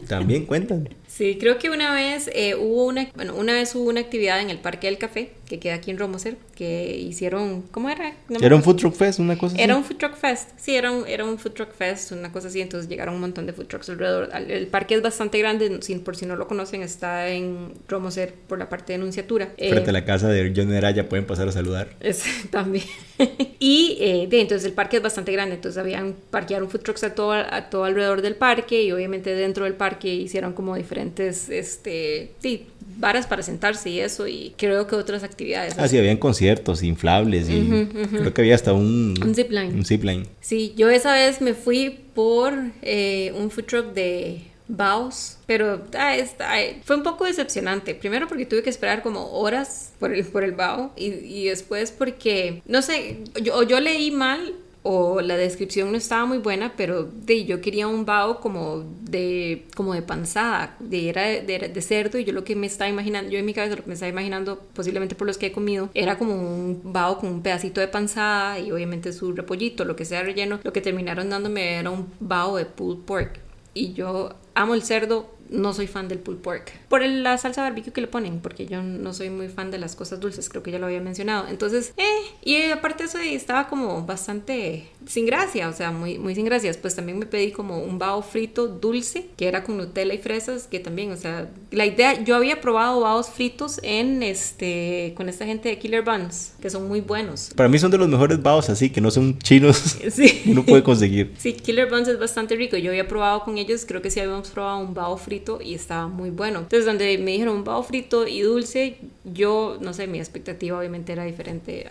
También 0.08 0.46
cuentan. 0.46 0.90
Sí, 1.20 1.36
creo 1.38 1.58
que 1.60 1.70
una 1.70 1.94
vez 1.94 2.30
eh, 2.34 2.56
hubo 2.56 2.86
una, 2.86 3.10
bueno, 3.14 3.36
una 3.36 3.52
vez 3.52 3.76
hubo 3.76 3.90
una 3.90 4.00
actividad 4.00 4.40
en 4.40 4.50
el 4.50 4.58
Parque 4.58 4.88
del 4.88 4.98
Café, 4.98 5.32
que 5.50 5.60
queda 5.60 5.74
aquí 5.74 5.92
en 5.92 5.98
Romoser, 5.98 6.38
que 6.56 6.96
hicieron, 6.98 7.64
¿cómo 7.72 7.90
era? 7.90 8.14
No 8.30 8.40
Era 8.40 8.56
un 8.56 8.64
food 8.64 8.78
truck 8.78 8.96
fest, 8.96 9.20
una 9.20 9.38
cosa 9.38 9.56
así. 9.56 9.62
Era 9.64 9.76
un 9.76 9.84
food 9.84 9.98
truck 9.98 10.16
fest, 10.16 10.52
sí, 10.56 10.76
era 10.76 10.92
un, 10.92 11.06
era 11.06 11.26
un 11.26 11.38
food 11.38 11.52
truck 11.52 11.74
fest, 11.74 12.14
una 12.14 12.32
cosa 12.32 12.48
así, 12.48 12.62
entonces 12.62 12.90
llegaron 12.90 13.16
un 13.16 13.20
montón 13.20 13.46
de 13.46 13.52
food 13.52 13.66
trucks 13.66 13.90
alrededor. 13.90 14.30
Al- 14.32 14.50
El 14.50 14.68
parque 14.68 14.96
es 14.96 15.02
bastante 15.02 15.38
grande, 15.40 15.80
sin- 15.82 16.06
por 16.06 16.16
si 16.16 16.26
no 16.26 16.38
lo 16.38 16.48
conocen, 16.48 16.84
está 16.84 17.28
en 17.28 17.74
Romoser 17.90 18.34
por 18.48 18.58
la 18.58 18.70
parte 18.70 18.94
de 18.94 19.00
Nunciatura. 19.00 19.50
Eh, 19.58 19.72
Frente 19.72 19.90
a 19.90 19.94
la 19.94 20.06
casa 20.06 20.30
de 20.30 20.54
John 20.56 20.72
Araya 20.72 21.10
pueden 21.10 21.26
pasar 21.26 21.50
a 21.50 21.52
saludar. 21.52 21.90
es- 22.00 22.24
también. 22.50 22.86
y 23.60 23.98
eh, 24.00 24.28
de, 24.30 24.40
entonces 24.40 24.66
el 24.66 24.72
parque 24.74 24.96
es 24.98 25.04
bastante 25.04 25.34
grande, 25.34 25.56
entonces 25.56 25.78
habían 25.78 26.16
parquearon 26.32 26.70
food 26.70 26.80
trucks 26.82 27.04
a 27.04 27.14
todo, 27.14 27.34
a 27.34 27.70
todo 27.70 27.84
alrededor 27.84 28.22
del 28.22 28.36
parque 28.36 28.84
y 28.84 28.92
obviamente 28.94 29.36
dentro 29.36 29.66
del 29.66 29.74
parque 29.74 30.14
hicieron 30.14 30.54
como 30.54 30.76
diferentes, 30.76 31.09
este, 31.50 32.32
sí, 32.42 32.68
varas 32.98 33.28
para 33.28 33.44
sentarse 33.44 33.90
y 33.90 34.00
eso 34.00 34.28
y 34.28 34.54
creo 34.58 34.88
que 34.88 34.96
otras 34.96 35.24
actividades. 35.24 35.76
Ah, 35.78 35.88
sí, 35.88 35.98
habían 35.98 36.18
conciertos 36.18 36.84
inflables 36.84 37.50
y 37.50 37.88
creo 38.12 38.34
que 38.34 38.42
había 38.42 38.56
hasta 38.56 38.74
un... 38.74 39.16
Un 39.24 39.36
zipline. 39.36 39.74
Un 39.74 39.86
zipline. 39.86 40.28
Sí, 40.42 40.74
yo 40.78 40.90
esa 40.90 41.14
vez 41.14 41.42
me 41.42 41.54
fui 41.54 42.00
por 42.14 42.54
eh, 42.82 43.34
un 43.38 43.50
food 43.52 43.66
truck 43.66 43.94
de 43.94 44.42
Baos, 44.68 45.38
pero 45.48 45.82
ah, 45.98 46.16
está- 46.16 46.52
fue 46.84 46.96
un 46.98 47.04
poco 47.04 47.26
decepcionante. 47.26 47.96
Primero 47.96 48.28
porque 48.28 48.46
tuve 48.46 48.62
que 48.62 48.70
esperar 48.70 49.02
como 49.02 49.32
horas 49.32 49.94
por 50.00 50.14
el, 50.14 50.24
por 50.26 50.44
el 50.44 50.52
Bao 50.52 50.92
y, 50.96 51.06
y 51.08 51.46
después 51.46 51.92
porque, 51.92 52.62
no 52.68 52.82
sé, 52.82 53.18
yo, 53.42 53.64
yo 53.64 53.80
leí 53.80 54.12
mal 54.12 54.54
o 54.84 55.22
la 55.22 55.36
descripción 55.36 55.92
no 55.92 55.98
estaba 55.98 56.26
muy 56.26 56.38
buena, 56.38 56.74
pero 56.78 57.04
de, 57.04 57.46
yo 57.46 57.62
quería 57.62 57.88
un 57.88 58.06
bao 58.06 58.40
como 58.40 58.86
de, 59.02 59.66
como 59.76 59.94
de 59.94 60.02
panzada, 60.02 60.76
de, 60.80 61.10
era 61.10 61.24
de, 61.24 61.82
cerdo 61.82 62.18
y 62.18 62.24
yo 62.24 62.34
lo 62.34 62.44
que 62.44 62.56
me 62.56 62.68
estaba 62.68 62.90
imaginando, 62.90 63.30
yo 63.32 63.40
en 63.40 63.46
mi 63.46 63.54
cabeza 63.54 63.76
lo 63.76 63.84
que 63.84 63.90
me 63.90 63.94
estaba 63.94 64.10
imaginando, 64.10 64.60
posiblemente 64.74 65.16
por 65.16 65.28
los 65.28 65.38
que 65.38 65.48
he 65.48 65.52
comido, 65.52 65.90
era 65.94 66.18
como 66.18 66.34
un 66.34 66.82
bao 66.84 67.20
con 67.20 67.30
un 67.30 67.42
pedacito 67.42 67.82
de 67.82 67.88
panzada 67.88 68.60
y 68.60 68.72
obviamente 68.72 69.12
su 69.12 69.34
repollito, 69.34 69.86
lo 69.86 69.96
que 69.96 70.06
sea 70.06 70.24
relleno, 70.24 70.60
lo 70.64 70.74
que 70.74 70.82
terminaron 70.82 71.30
dándome 71.30 71.80
era 71.80 71.90
un 71.90 72.08
bao 72.20 72.56
de 72.56 72.66
pulled 72.66 73.04
pork. 73.04 73.40
Y 73.74 73.94
yo 73.94 74.36
amo 74.56 74.74
el 74.76 74.84
cerdo, 74.84 75.30
no 75.50 75.74
soy 75.74 75.88
fan 75.88 76.08
del 76.08 76.20
pulled 76.20 76.40
pork. 76.42 76.72
Por 76.90 77.04
el- 77.04 77.24
la 77.24 77.38
salsa 77.38 77.62
barbecue 77.64 77.92
que 77.92 78.02
le 78.02 78.08
ponen, 78.08 78.40
porque 78.40 78.66
yo 78.68 78.82
no 78.84 79.14
soy 79.14 79.30
muy 79.30 79.48
fan 79.50 79.72
de 79.72 79.78
las 79.80 79.96
cosas 79.96 80.20
dulces, 80.20 80.48
creo 80.50 80.62
que 80.64 80.72
ya 80.72 80.80
lo 80.80 80.86
había 80.86 81.02
mencionado. 81.02 81.48
Entonces, 81.50 81.94
eh, 81.98 82.04
y 82.44 82.62
aparte 82.72 83.04
de 83.04 83.10
eso 83.10 83.18
estaba 83.20 83.68
como 83.68 84.06
bastante 84.06 84.88
sin 85.08 85.26
gracia, 85.26 85.68
o 85.70 85.74
sea, 85.74 85.92
muy, 85.92 86.20
muy 86.20 86.36
sin 86.36 86.46
gracias. 86.46 86.78
Pues 86.78 86.96
también 86.96 87.18
me 87.20 87.26
pedí 87.26 87.52
como 87.52 87.80
un 87.80 87.98
bao 87.98 88.22
frito 88.22 88.68
dulce, 88.68 89.28
que 89.38 89.48
era 89.48 89.64
con 89.64 89.78
Nutella 89.78 90.14
y 90.14 90.18
fresas, 90.20 90.68
que 90.68 90.80
también, 90.80 91.12
o 91.12 91.18
sea, 91.18 91.50
la 91.72 91.86
idea, 91.86 92.24
yo 92.24 92.36
había 92.36 92.62
probado 92.62 93.02
baos 93.02 93.30
fritos 93.30 93.80
en 93.84 94.22
este, 94.24 95.14
con 95.18 95.30
esta 95.30 95.46
gente 95.46 95.70
de 95.70 95.80
Killer 95.80 96.04
Buns, 96.04 96.54
que 96.62 96.70
son 96.70 96.88
muy 96.88 97.02
buenos. 97.02 97.52
Para 97.56 97.70
mí 97.70 97.80
son 97.80 97.90
de 97.92 97.98
los 97.98 98.08
mejores 98.08 98.42
baos 98.42 98.70
así, 98.70 98.90
que 98.90 99.02
no 99.02 99.10
son 99.12 99.38
chinos. 99.40 99.98
Sí. 100.10 100.42
Uno 100.48 100.66
puede 100.66 100.84
conseguir. 100.84 101.34
Sí, 101.38 101.54
Killer 101.54 101.90
Buns 101.90 102.08
es 102.08 102.20
bastante 102.20 102.56
rico. 102.56 102.76
Yo 102.78 102.92
había 102.92 103.08
probado 103.08 103.44
con 103.44 103.58
ellos, 103.58 103.86
creo 103.88 104.02
que 104.02 104.10
sí 104.12 104.20
habíamos 104.20 104.50
probado 104.50 104.80
un 104.80 104.94
bao 104.94 105.16
frito 105.18 105.39
y 105.62 105.74
estaba 105.74 106.08
muy 106.08 106.30
bueno. 106.30 106.60
Entonces, 106.60 106.86
donde 106.86 107.18
me 107.18 107.32
dijeron 107.32 107.56
un 107.58 107.64
bao 107.64 107.84
frito 107.84 108.28
y 108.28 108.42
dulce, 108.42 108.98
yo, 109.24 109.78
no 109.82 109.94
sé, 109.94 110.08
mi 110.08 110.20
expectativa 110.20 110.78
obviamente 110.78 111.12
era 111.12 111.24
diferente. 111.24 111.88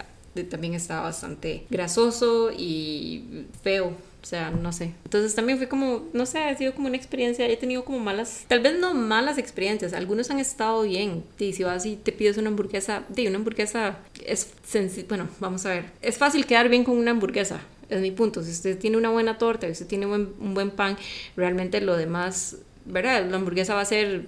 También 0.50 0.74
estaba 0.74 1.02
bastante 1.02 1.64
grasoso 1.70 2.50
y 2.56 3.46
feo. 3.62 3.92
O 4.20 4.26
sea, 4.26 4.50
no 4.50 4.72
sé. 4.72 4.92
Entonces 5.04 5.34
también 5.34 5.58
fue 5.58 5.68
como, 5.68 6.08
no 6.12 6.26
sé, 6.26 6.38
ha 6.38 6.56
sido 6.56 6.74
como 6.74 6.88
una 6.88 6.96
experiencia. 6.96 7.46
He 7.46 7.56
tenido 7.56 7.84
como 7.84 7.98
malas, 7.98 8.44
tal 8.48 8.61
vez 8.61 8.78
no 8.78 8.92
malas 8.92 9.38
experiencias. 9.38 9.92
Algunos 9.92 10.30
han 10.30 10.38
estado 10.38 10.82
bien. 10.82 11.22
Y 11.38 11.52
si 11.52 11.62
vas 11.62 11.87
y 11.87 11.96
te 11.96 12.12
pides 12.12 12.37
una 12.37 12.48
hamburguesa, 12.48 13.04
de 13.08 13.28
una 13.28 13.37
hamburguesa 13.38 13.98
es 14.24 14.50
sencillo. 14.66 15.06
Bueno, 15.08 15.28
vamos 15.40 15.64
a 15.66 15.70
ver. 15.70 15.84
Es 16.02 16.18
fácil 16.18 16.46
quedar 16.46 16.68
bien 16.68 16.84
con 16.84 16.96
una 16.96 17.12
hamburguesa. 17.12 17.61
Es 17.88 18.00
mi 18.00 18.11
punto. 18.11 18.42
Si 18.42 18.50
usted 18.50 18.78
tiene 18.78 18.96
una 18.96 19.08
buena 19.08 19.38
torta, 19.38 19.66
si 19.66 19.72
usted 19.72 19.87
tiene 19.87 20.06
un 20.06 20.52
buen 20.52 20.70
pan, 20.72 20.98
realmente 21.37 21.80
lo 21.80 21.96
demás, 21.96 22.56
¿verdad? 22.88 23.27
La 23.31 23.37
hamburguesa 23.37 23.74
va 23.74 23.83
a 23.83 23.85
ser 23.85 24.27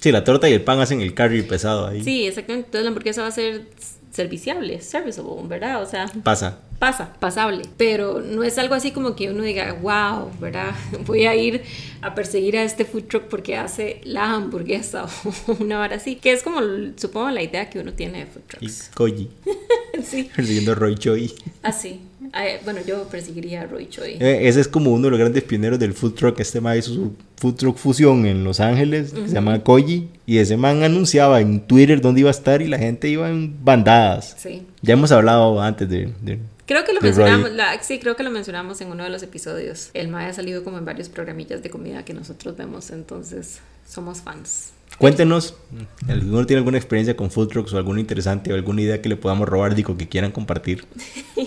Sí, 0.00 0.10
la 0.10 0.24
torta 0.24 0.48
y 0.48 0.52
el 0.52 0.62
pan 0.62 0.80
hacen 0.80 1.00
el 1.00 1.14
carry 1.14 1.42
pesado 1.42 1.86
ahí. 1.86 2.02
Sí, 2.02 2.26
exactamente. 2.26 2.66
Entonces 2.66 2.84
la 2.84 2.88
hamburguesa 2.88 3.22
va 3.22 3.28
a 3.28 3.32
ser 3.32 3.66
serviciable, 4.10 4.80
serviceable, 4.80 5.46
¿verdad? 5.48 5.80
O 5.82 5.86
sea, 5.86 6.06
Pasa. 6.24 6.58
pasa, 6.80 7.12
pasable. 7.20 7.62
Pero 7.76 8.20
no 8.20 8.42
es 8.42 8.58
algo 8.58 8.74
así 8.74 8.90
como 8.90 9.14
que 9.14 9.30
uno 9.30 9.42
diga, 9.44 9.72
wow, 9.74 10.28
¿verdad? 10.40 10.74
Voy 11.06 11.26
a 11.26 11.36
ir 11.36 11.62
a 12.00 12.14
perseguir 12.16 12.56
a 12.56 12.64
este 12.64 12.84
food 12.84 13.04
truck 13.04 13.22
porque 13.28 13.56
hace 13.56 14.00
la 14.02 14.32
hamburguesa 14.32 15.04
o 15.46 15.52
una 15.60 15.78
vara 15.78 15.96
así. 15.96 16.16
Que 16.16 16.32
es 16.32 16.42
como, 16.42 16.60
supongo, 16.96 17.30
la 17.30 17.42
idea 17.42 17.70
que 17.70 17.78
uno 17.78 17.92
tiene 17.92 18.18
de 18.20 18.26
food 18.26 18.42
Y 18.42 18.66
trucks. 18.66 18.90
Koji. 18.94 19.30
Sí, 20.02 20.28
Persiguiendo 20.34 20.74
Roy 20.74 20.96
Choi. 20.96 21.32
así. 21.62 22.00
Ay, 22.32 22.52
Bueno, 22.64 22.80
yo 22.86 23.04
perseguiría 23.08 23.62
a 23.62 23.66
Roy 23.66 23.88
Choi. 23.88 24.16
Eh, 24.20 24.48
ese 24.48 24.60
es 24.60 24.68
como 24.68 24.90
uno 24.92 25.04
de 25.04 25.10
los 25.10 25.18
grandes 25.20 25.42
pioneros 25.44 25.78
del 25.78 25.92
food 25.92 26.14
truck. 26.14 26.40
Este 26.40 26.60
man 26.60 26.78
hizo 26.78 26.92
su 26.94 27.12
food 27.36 27.54
truck 27.56 27.76
fusión 27.76 28.24
en 28.26 28.42
Los 28.44 28.58
Ángeles, 28.60 29.12
que 29.12 29.28
se 29.28 29.34
llama 29.34 29.62
Koji. 29.62 30.08
Y 30.26 30.38
ese 30.38 30.56
man 30.56 30.82
anunciaba 30.82 31.40
en 31.40 31.60
Twitter 31.60 32.00
dónde 32.00 32.20
iba 32.20 32.30
a 32.30 32.32
estar 32.32 32.62
y 32.62 32.68
la 32.68 32.78
gente 32.78 33.08
iba 33.08 33.28
en 33.28 33.62
bandadas. 33.64 34.34
Sí. 34.38 34.66
Ya 34.80 34.94
hemos 34.94 35.12
hablado 35.12 35.60
antes 35.60 35.88
de... 35.88 36.12
de- 36.22 36.38
Creo 36.64 36.84
que 36.84 36.92
lo 36.94 37.00
mencionamos, 37.02 37.50
la- 37.52 37.82
sí, 37.82 37.98
creo 37.98 38.16
que 38.16 38.22
lo 38.22 38.30
mencionamos 38.30 38.80
en 38.80 38.90
uno 38.90 39.02
de 39.04 39.10
los 39.10 39.22
episodios. 39.22 39.90
El 39.92 40.08
Mae 40.08 40.26
ha 40.28 40.32
salido 40.32 40.64
como 40.64 40.78
en 40.78 40.84
varios 40.86 41.08
programillas 41.10 41.62
de 41.62 41.68
comida 41.68 42.04
que 42.04 42.14
nosotros 42.14 42.56
vemos, 42.56 42.90
entonces 42.90 43.58
somos 43.86 44.20
fans. 44.22 44.70
Cuéntenos, 44.98 45.54
¿alguno 46.08 46.46
tiene 46.46 46.58
alguna 46.58 46.78
experiencia 46.78 47.16
con 47.16 47.30
food 47.30 47.48
trucks 47.48 47.72
o 47.72 47.76
alguna 47.76 48.00
interesante 48.00 48.52
o 48.52 48.54
alguna 48.54 48.82
idea 48.82 49.02
que 49.02 49.08
le 49.08 49.16
podamos 49.16 49.48
robar, 49.48 49.74
digo, 49.74 49.96
que 49.96 50.08
quieran 50.08 50.30
compartir? 50.30 50.86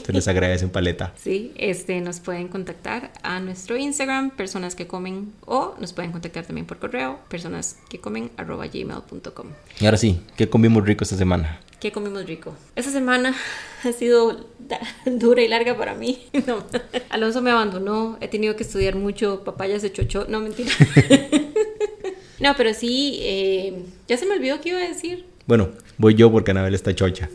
Se 0.03 0.11
les 0.11 0.27
agradece 0.27 0.65
en 0.65 0.71
paleta. 0.71 1.13
Sí, 1.25 1.51
este, 1.55 1.99
nos 2.01 2.19
pueden 2.19 2.49
contactar 2.49 3.11
a 3.23 3.39
nuestro 3.39 3.77
Instagram, 3.77 4.29
personas 4.29 4.75
que 4.75 4.85
comen, 4.85 5.33
o 5.45 5.73
nos 5.79 5.91
pueden 5.91 6.11
contactar 6.11 6.45
también 6.45 6.67
por 6.67 6.77
correo, 6.77 7.19
personas 7.29 7.77
que 7.89 7.99
comen 7.99 8.29
arroba 8.37 8.67
gmail.com. 8.67 9.47
Y 9.79 9.85
ahora 9.85 9.97
sí, 9.97 10.19
¿qué 10.37 10.47
comimos 10.47 10.85
rico 10.85 11.03
esta 11.03 11.17
semana? 11.17 11.59
¿Qué 11.79 11.91
comimos 11.91 12.25
rico? 12.25 12.55
Esta 12.75 12.91
semana 12.91 13.35
ha 13.83 13.91
sido 13.91 14.47
dura 15.05 15.41
y 15.41 15.47
larga 15.47 15.77
para 15.77 15.95
mí. 15.95 16.19
No. 16.45 16.63
Alonso 17.09 17.41
me 17.41 17.49
abandonó, 17.51 18.17
he 18.21 18.27
tenido 18.27 18.55
que 18.55 18.63
estudiar 18.63 18.95
mucho, 18.95 19.43
papaya 19.43 19.79
se 19.79 19.91
chochó, 19.91 20.25
no 20.27 20.39
mentira. 20.41 20.71
No, 22.45 22.53
pero 22.55 22.75
sí, 22.75 23.17
eh, 23.21 23.73
ya 24.07 24.17
se 24.17 24.27
me 24.27 24.35
olvidó 24.35 24.61
qué 24.61 24.69
iba 24.69 24.77
a 24.77 24.87
decir. 24.87 25.25
Bueno, 25.47 25.69
voy 25.97 26.13
yo 26.13 26.31
porque 26.31 26.51
Anabel 26.51 26.75
está 26.75 26.93
chocha. 26.93 27.27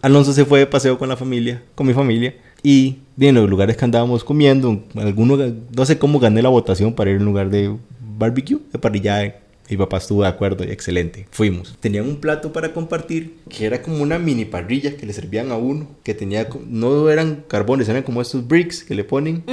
Alonso 0.00 0.32
se 0.32 0.46
fue 0.46 0.60
de 0.60 0.66
paseo 0.66 0.98
con 0.98 1.10
la 1.10 1.16
familia, 1.18 1.62
con 1.74 1.86
mi 1.86 1.92
familia. 1.92 2.34
Y 2.62 3.00
bien, 3.16 3.34
los 3.34 3.50
lugares 3.50 3.76
que 3.76 3.84
andábamos 3.84 4.24
comiendo, 4.24 4.82
alguno, 4.94 5.36
no 5.36 5.84
sé 5.84 5.98
cómo 5.98 6.20
gané 6.20 6.40
la 6.40 6.48
votación 6.48 6.94
para 6.94 7.10
ir 7.10 7.16
a 7.16 7.18
un 7.18 7.26
lugar 7.26 7.50
de 7.50 7.76
barbecue, 8.00 8.60
de 8.72 8.78
parrillaje. 8.78 9.34
Mi 9.68 9.76
papá 9.76 9.98
estuvo 9.98 10.22
de 10.22 10.28
acuerdo 10.28 10.64
y 10.64 10.70
excelente. 10.70 11.26
Fuimos. 11.30 11.76
Tenían 11.80 12.08
un 12.08 12.16
plato 12.16 12.50
para 12.50 12.72
compartir 12.72 13.36
que 13.50 13.66
era 13.66 13.82
como 13.82 14.02
una 14.02 14.18
mini 14.18 14.46
parrilla 14.46 14.96
que 14.96 15.04
le 15.04 15.12
servían 15.12 15.52
a 15.52 15.58
uno. 15.58 15.86
Que 16.02 16.14
tenía, 16.14 16.48
no 16.66 17.10
eran 17.10 17.44
carbones, 17.46 17.90
eran 17.90 18.02
como 18.02 18.22
estos 18.22 18.48
bricks 18.48 18.84
que 18.84 18.94
le 18.94 19.04
ponen 19.04 19.44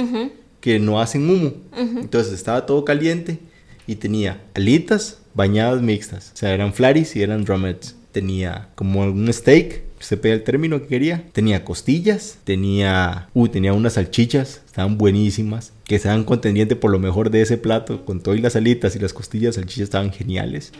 que 0.60 0.78
no 0.78 0.98
hacen 0.98 1.28
humo. 1.28 1.52
Entonces 1.76 2.32
estaba 2.32 2.64
todo 2.64 2.86
caliente 2.86 3.38
y 3.86 3.96
tenía 3.96 4.40
alitas 4.54 5.18
bañadas 5.34 5.82
mixtas. 5.82 6.32
O 6.34 6.36
sea, 6.36 6.54
eran 6.54 6.72
flaris 6.72 7.16
y 7.16 7.22
eran 7.22 7.44
drumettes. 7.44 7.96
Tenía 8.12 8.68
como 8.74 9.00
un 9.02 9.32
steak, 9.32 9.82
se 9.98 10.16
pega 10.16 10.34
el 10.34 10.42
término 10.42 10.80
que 10.80 10.88
quería. 10.88 11.24
Tenía 11.32 11.64
costillas, 11.64 12.38
tenía, 12.44 13.28
uy, 13.32 13.48
tenía 13.48 13.72
unas 13.72 13.94
salchichas, 13.94 14.60
estaban 14.66 14.98
buenísimas, 14.98 15.72
que 15.84 15.94
estaban 15.96 16.24
contendientes 16.24 16.76
por 16.76 16.90
lo 16.90 16.98
mejor 16.98 17.30
de 17.30 17.42
ese 17.42 17.56
plato, 17.56 18.04
con 18.04 18.20
todas 18.20 18.40
las 18.40 18.56
alitas 18.56 18.96
y 18.96 18.98
las 18.98 19.12
costillas, 19.12 19.54
salchichas 19.54 19.84
estaban 19.84 20.12
geniales. 20.12 20.72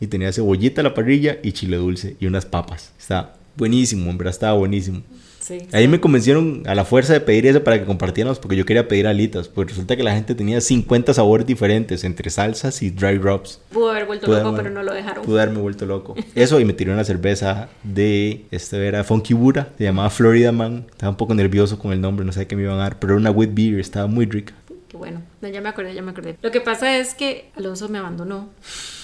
Y 0.00 0.06
tenía 0.06 0.32
cebollita 0.32 0.80
a 0.80 0.84
la 0.84 0.94
parrilla 0.94 1.38
y 1.42 1.52
chile 1.52 1.76
dulce 1.76 2.16
y 2.20 2.26
unas 2.26 2.46
papas. 2.46 2.92
Está 2.98 3.36
buenísimo, 3.56 4.10
en 4.10 4.18
verdad 4.18 4.32
estaba 4.34 4.58
buenísimo. 4.58 5.02
Sí. 5.40 5.58
Ahí 5.72 5.88
me 5.88 6.00
convencieron 6.00 6.62
a 6.66 6.74
la 6.74 6.84
fuerza 6.84 7.12
de 7.14 7.20
pedir 7.20 7.46
eso 7.46 7.64
para 7.64 7.78
que 7.78 7.86
compartiéramos 7.86 8.38
porque 8.38 8.56
yo 8.56 8.66
quería 8.66 8.86
pedir 8.86 9.06
alitas. 9.06 9.48
Pues 9.48 9.68
resulta 9.68 9.96
que 9.96 10.02
la 10.02 10.14
gente 10.14 10.34
tenía 10.34 10.60
50 10.60 11.14
sabores 11.14 11.46
diferentes 11.46 12.04
entre 12.04 12.30
salsas 12.30 12.82
y 12.82 12.90
dry 12.90 13.18
rubs. 13.18 13.60
Pudo 13.72 13.90
haber 13.90 14.06
vuelto 14.06 14.26
loco, 14.30 14.54
pero 14.54 14.70
no 14.70 14.82
lo 14.82 14.92
dejaron. 14.92 15.24
Pude 15.24 15.40
haberme 15.40 15.60
vuelto 15.60 15.86
loco. 15.86 16.14
Eso 16.34 16.60
y 16.60 16.64
me 16.64 16.74
tiró 16.74 16.92
una 16.92 17.04
cerveza 17.04 17.68
de, 17.82 18.44
este 18.50 18.86
era 18.86 19.02
Funky 19.02 19.34
Buddha, 19.34 19.68
se 19.78 19.84
llamaba 19.84 20.10
Florida 20.10 20.52
Man. 20.52 20.86
Estaba 20.90 21.10
un 21.10 21.16
poco 21.16 21.34
nervioso 21.34 21.78
con 21.78 21.92
el 21.92 22.00
nombre, 22.00 22.24
no 22.24 22.32
sé 22.32 22.46
qué 22.46 22.56
me 22.56 22.62
iban 22.62 22.74
a 22.74 22.82
dar, 22.82 22.98
pero 22.98 23.14
era 23.14 23.20
una 23.20 23.30
wheat 23.30 23.50
beer, 23.54 23.80
estaba 23.80 24.06
muy 24.06 24.26
rica. 24.26 24.54
Qué 24.88 24.96
bueno. 24.96 25.22
No, 25.40 25.48
ya 25.48 25.60
me 25.60 25.68
acordé, 25.68 25.94
ya 25.94 26.02
me 26.02 26.10
acordé. 26.10 26.36
Lo 26.42 26.50
que 26.50 26.60
pasa 26.60 26.98
es 26.98 27.14
que 27.14 27.50
Alonso 27.56 27.88
me 27.88 27.98
abandonó. 27.98 28.48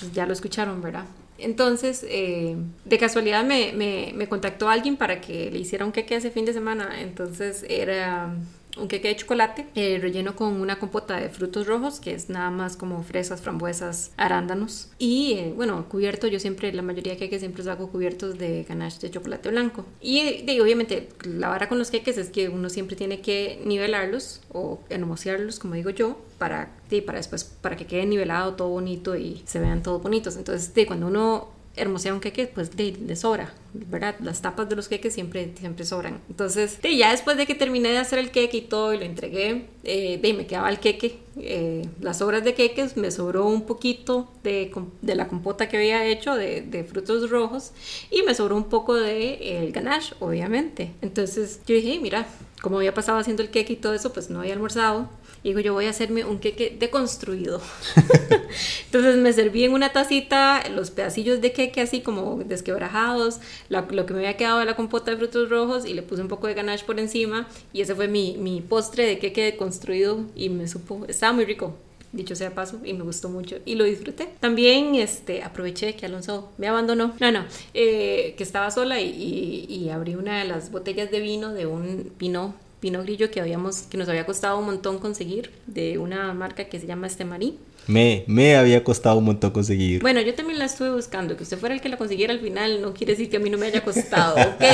Pues 0.01 0.12
Ya 0.12 0.27
lo 0.27 0.33
escucharon, 0.33 0.83
¿verdad? 0.83 1.05
Entonces, 1.38 2.05
eh, 2.09 2.57
de 2.85 2.99
casualidad 2.99 3.44
me, 3.44 3.72
me, 3.72 4.12
me 4.14 4.29
contactó 4.29 4.68
alguien 4.68 4.96
para 4.96 5.20
que 5.20 5.51
le 5.51 5.59
hiciera 5.59 5.85
un 5.85 5.92
queque 5.92 6.16
ese 6.16 6.31
fin 6.31 6.44
de 6.44 6.53
semana. 6.53 7.01
Entonces 7.01 7.64
era 7.68 8.35
un 8.76 8.88
queque 8.88 9.08
de 9.08 9.16
chocolate 9.16 9.66
eh, 9.74 9.98
relleno 10.00 10.36
con 10.36 10.60
una 10.60 10.78
compota 10.78 11.16
de 11.16 11.28
frutos 11.28 11.66
rojos, 11.66 11.98
que 12.00 12.12
es 12.14 12.28
nada 12.28 12.50
más 12.50 12.76
como 12.76 13.02
fresas, 13.02 13.40
frambuesas, 13.40 14.12
arándanos. 14.16 14.88
Y 14.98 15.32
eh, 15.34 15.52
bueno, 15.56 15.86
cubierto, 15.88 16.26
yo 16.26 16.38
siempre, 16.40 16.72
la 16.72 16.82
mayoría 16.82 17.12
de 17.14 17.18
queques 17.18 17.40
siempre 17.40 17.64
los 17.64 17.68
hago 17.72 17.88
cubiertos 17.90 18.38
de 18.38 18.64
ganache 18.64 18.98
de 19.00 19.10
chocolate 19.10 19.48
blanco. 19.48 19.84
Y 20.00 20.42
de- 20.42 20.60
obviamente, 20.60 21.08
la 21.24 21.48
vara 21.48 21.68
con 21.68 21.78
los 21.78 21.90
queques 21.90 22.18
es 22.18 22.30
que 22.30 22.48
uno 22.48 22.68
siempre 22.68 22.96
tiene 22.96 23.20
que 23.20 23.60
nivelarlos 23.64 24.40
o 24.52 24.80
hermosearlos, 24.90 25.58
como 25.58 25.74
digo 25.74 25.90
yo, 25.90 26.18
para, 26.38 26.70
para 27.06 27.18
después, 27.18 27.44
para 27.44 27.76
que 27.76 27.86
quede 27.86 28.04
nivelado 28.06 28.54
todo 28.54 28.68
bonito 28.68 29.16
y 29.16 29.42
se 29.46 29.58
vean 29.58 29.82
todos 29.82 30.02
bonitos. 30.02 30.36
Entonces, 30.36 30.74
de, 30.74 30.86
cuando 30.86 31.06
uno 31.06 31.48
hermosea 31.76 32.14
un 32.14 32.20
queque, 32.20 32.46
pues 32.46 32.76
de, 32.76 33.16
sobra, 33.16 33.52
¿verdad? 33.72 34.16
Las 34.20 34.42
tapas 34.42 34.68
de 34.68 34.76
los 34.76 34.88
queques 34.88 35.14
siempre, 35.14 35.52
siempre 35.59 35.85
sobran. 35.85 36.20
Entonces, 36.29 36.81
de, 36.83 36.96
ya 36.96 37.11
después 37.11 37.37
de 37.37 37.46
que 37.46 37.55
terminé 37.55 37.90
de 37.90 37.98
hacer 37.98 38.18
el 38.18 38.31
queque 38.31 38.59
y 38.59 38.61
todo 38.62 38.94
y 38.94 38.98
lo 38.98 39.05
entregué, 39.05 39.66
eh, 39.85 40.18
de, 40.22 40.33
me 40.35 40.46
quedaba 40.46 40.70
el 40.70 40.79
queque, 40.81 41.18
eh, 41.38 41.87
las 42.00 42.18
sobras 42.18 42.44
de 42.44 42.55
queques, 42.55 42.96
me 42.96 43.11
sobró 43.11 43.46
un 43.46 43.62
poquito 43.66 44.31
de, 44.42 44.72
de 45.02 45.14
la 45.14 45.29
compota 45.29 45.68
que 45.68 45.76
había 45.76 46.05
hecho 46.07 46.35
de, 46.35 46.62
de 46.62 46.85
frutos 46.85 47.31
rojos 47.31 47.72
y 48.11 48.22
me 48.22 48.35
sobró 48.35 48.57
un 48.57 48.64
poco 48.64 48.94
de 48.94 49.35
eh, 49.35 49.64
el 49.64 49.72
ganache, 49.72 50.14
obviamente. 50.20 50.92
Entonces, 51.02 51.61
yo 51.66 51.74
dije, 51.74 51.88
"Hey, 51.92 52.00
mira, 52.02 52.26
como 52.62 52.79
había 52.79 52.94
pasado 52.94 53.18
haciendo 53.18 53.42
el 53.42 53.50
queque 53.50 53.74
y 53.74 53.76
todo 53.76 53.94
eso, 53.94 54.12
pues 54.12 54.31
no 54.31 54.40
había 54.40 54.55
almorzado. 54.55 55.09
Y 55.42 55.50
digo, 55.50 55.61
yo 55.61 55.74
voy 55.74 55.87
a 55.87 55.90
hacerme 55.90 56.24
un 56.24 56.40
queque 56.40 56.76
deconstruido. 56.76 57.61
Entonces 58.87 59.16
me 59.16 59.33
serví 59.33 59.62
en 59.64 59.72
una 59.74 59.92
tacita 59.92 60.68
los 60.70 60.90
pedacillos 60.90 61.40
de 61.40 61.52
queque 61.52 61.81
así 61.81 62.00
como 62.00 62.42
desquebrajados, 62.44 63.38
lo 63.68 64.07
que 64.07 64.14
me 64.14 64.20
había 64.20 64.37
quedado 64.37 64.59
de 64.59 64.64
la 64.64 64.76
compota 64.76 65.11
de 65.11 65.16
frutos 65.16 65.48
rojos 65.50 65.85
y 65.85 65.94
le 65.94 66.02
puse 66.02 66.22
un 66.22 66.29
poco 66.29 66.46
de 66.46 66.55
ganache 66.55 66.85
por 66.85 66.98
encima 66.98 67.48
y 67.72 67.81
ese 67.81 67.94
fue 67.94 68.09
mi, 68.09 68.37
mi 68.38 68.61
postre 68.61 69.07
de 69.07 69.18
queque 69.18 69.42
deconstruido 69.44 70.20
y 70.35 70.48
me 70.48 70.68
supo, 70.68 71.05
estaba 71.09 71.33
muy 71.33 71.44
rico. 71.44 71.74
Dicho 72.12 72.35
sea 72.35 72.55
paso, 72.55 72.81
y 72.83 72.94
me 72.94 73.02
gustó 73.02 73.29
mucho 73.29 73.57
y 73.66 73.74
lo 73.74 73.85
disfruté. 73.85 74.29
También 74.40 74.94
este, 74.94 75.42
aproveché 75.42 75.96
que 75.96 76.07
Alonso 76.07 76.50
me 76.57 76.66
abandonó. 76.66 77.14
No, 77.20 77.31
no, 77.31 77.44
eh, 77.74 78.35
que 78.38 78.42
estaba 78.42 78.70
sola 78.70 79.00
y 79.00 79.90
abrí 79.90 80.14
una 80.14 80.38
de 80.38 80.44
las 80.46 80.70
botellas 80.70 81.11
de 81.11 81.20
vino 81.20 81.52
de 81.52 81.66
un 81.66 82.12
vino 82.18 82.55
Pino 82.81 83.02
Grillo 83.02 83.31
que 83.31 83.40
habíamos 83.40 83.83
que 83.83 83.96
nos 83.96 84.09
había 84.09 84.26
costado 84.26 84.59
un 84.59 84.66
montón 84.66 84.98
conseguir 84.98 85.50
de 85.66 85.98
una 85.98 86.33
marca 86.35 86.66
que 86.66 86.79
se 86.79 86.87
llama 86.87 87.07
Estemarí. 87.07 87.59
Me, 87.87 88.25
me 88.27 88.57
había 88.57 88.83
costado 88.83 89.18
un 89.18 89.25
montón 89.25 89.51
conseguir. 89.51 90.03
Bueno, 90.03 90.20
yo 90.20 90.35
también 90.35 90.59
la 90.59 90.64
estuve 90.64 90.90
buscando. 90.90 91.37
Que 91.37 91.42
usted 91.44 91.59
fuera 91.59 91.75
el 91.75 91.81
que 91.81 91.88
la 91.88 91.96
consiguiera 91.96 92.33
al 92.33 92.40
final 92.40 92.83
no 92.83 92.94
quiere 92.94 93.12
decir 93.12 93.31
que 93.31 93.37
a 93.37 93.40
mí 93.40 93.51
no 93.51 93.59
me 93.59 93.66
haya 93.66 93.83
costado, 93.83 94.35
¿ok? 94.40 94.64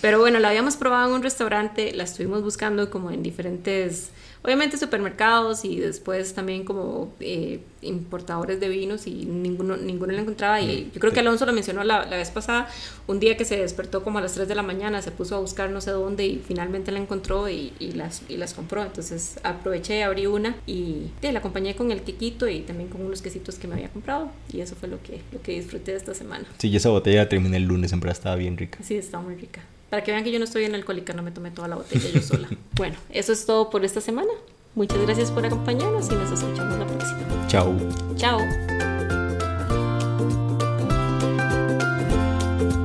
Pero 0.00 0.20
bueno, 0.20 0.38
la 0.38 0.48
habíamos 0.48 0.76
probado 0.76 1.08
en 1.08 1.14
un 1.16 1.22
restaurante, 1.22 1.92
la 1.92 2.04
estuvimos 2.04 2.42
buscando 2.42 2.88
como 2.88 3.10
en 3.10 3.22
diferentes, 3.22 4.10
obviamente 4.42 4.76
supermercados 4.76 5.64
y 5.64 5.80
después 5.80 6.34
también 6.34 6.64
como 6.64 7.12
eh, 7.18 7.60
importadores 7.82 8.60
de 8.60 8.68
vinos 8.68 9.08
y 9.08 9.24
ninguno, 9.24 9.76
ninguno 9.76 10.12
la 10.12 10.20
encontraba. 10.20 10.60
Y 10.60 10.90
yo 10.94 11.00
creo 11.00 11.12
que 11.12 11.20
Alonso 11.20 11.46
lo 11.46 11.52
mencionó 11.52 11.82
la, 11.82 12.06
la 12.06 12.16
vez 12.16 12.30
pasada, 12.30 12.68
un 13.08 13.18
día 13.18 13.36
que 13.36 13.44
se 13.44 13.56
despertó 13.56 14.04
como 14.04 14.18
a 14.18 14.20
las 14.20 14.34
3 14.34 14.46
de 14.46 14.54
la 14.54 14.62
mañana, 14.62 15.02
se 15.02 15.10
puso 15.10 15.34
a 15.34 15.40
buscar 15.40 15.70
no 15.70 15.80
sé 15.80 15.90
dónde 15.90 16.26
y 16.26 16.42
finalmente 16.46 16.92
la 16.92 17.00
encontró 17.00 17.48
y, 17.48 17.72
y 17.80 17.92
las, 17.92 18.22
y 18.28 18.36
las 18.36 18.54
compró. 18.54 18.84
Entonces 18.84 19.40
aproveché, 19.42 20.04
abrí 20.04 20.26
una 20.26 20.54
y 20.66 21.10
sí, 21.20 21.32
la 21.32 21.40
acompañé 21.40 21.74
con 21.74 21.90
el 21.90 22.02
quequito 22.02 22.48
y 22.48 22.60
también 22.60 22.88
con 22.88 23.04
unos 23.04 23.20
quesitos 23.20 23.56
que 23.56 23.66
me 23.66 23.74
había 23.74 23.88
comprado. 23.88 24.30
Y 24.52 24.60
eso 24.60 24.76
fue 24.76 24.88
lo 24.88 25.02
que, 25.02 25.22
lo 25.32 25.42
que 25.42 25.52
disfruté 25.52 25.96
esta 25.96 26.14
semana. 26.14 26.44
Sí, 26.58 26.70
yo 26.70 26.76
esa 26.76 26.90
botella 26.90 27.24
la 27.24 27.28
terminé 27.28 27.56
el 27.56 27.64
lunes, 27.64 27.90
verdad 27.98 28.12
estaba 28.12 28.36
bien 28.36 28.56
rica. 28.56 28.78
Sí, 28.82 28.94
está 28.94 29.18
muy 29.18 29.34
rica. 29.34 29.60
Para 29.90 30.04
que 30.04 30.10
vean 30.12 30.24
que 30.24 30.30
yo 30.30 30.38
no 30.38 30.44
estoy 30.44 30.64
en 30.64 30.74
alcohólica, 30.74 31.12
no 31.12 31.22
me 31.22 31.30
tomé 31.30 31.50
toda 31.50 31.68
la 31.68 31.76
botella 31.76 32.08
yo 32.10 32.22
sola. 32.22 32.48
bueno, 32.74 32.96
eso 33.10 33.32
es 33.32 33.46
todo 33.46 33.70
por 33.70 33.84
esta 33.84 34.00
semana. 34.00 34.30
Muchas 34.74 35.00
gracias 35.00 35.30
por 35.30 35.44
acompañarnos 35.44 36.10
y 36.10 36.14
nos 36.14 36.30
escuchamos 36.30 36.78
la 36.78 36.86
próxima. 36.86 37.46
Chao. 37.48 37.74
Chao. 38.16 38.38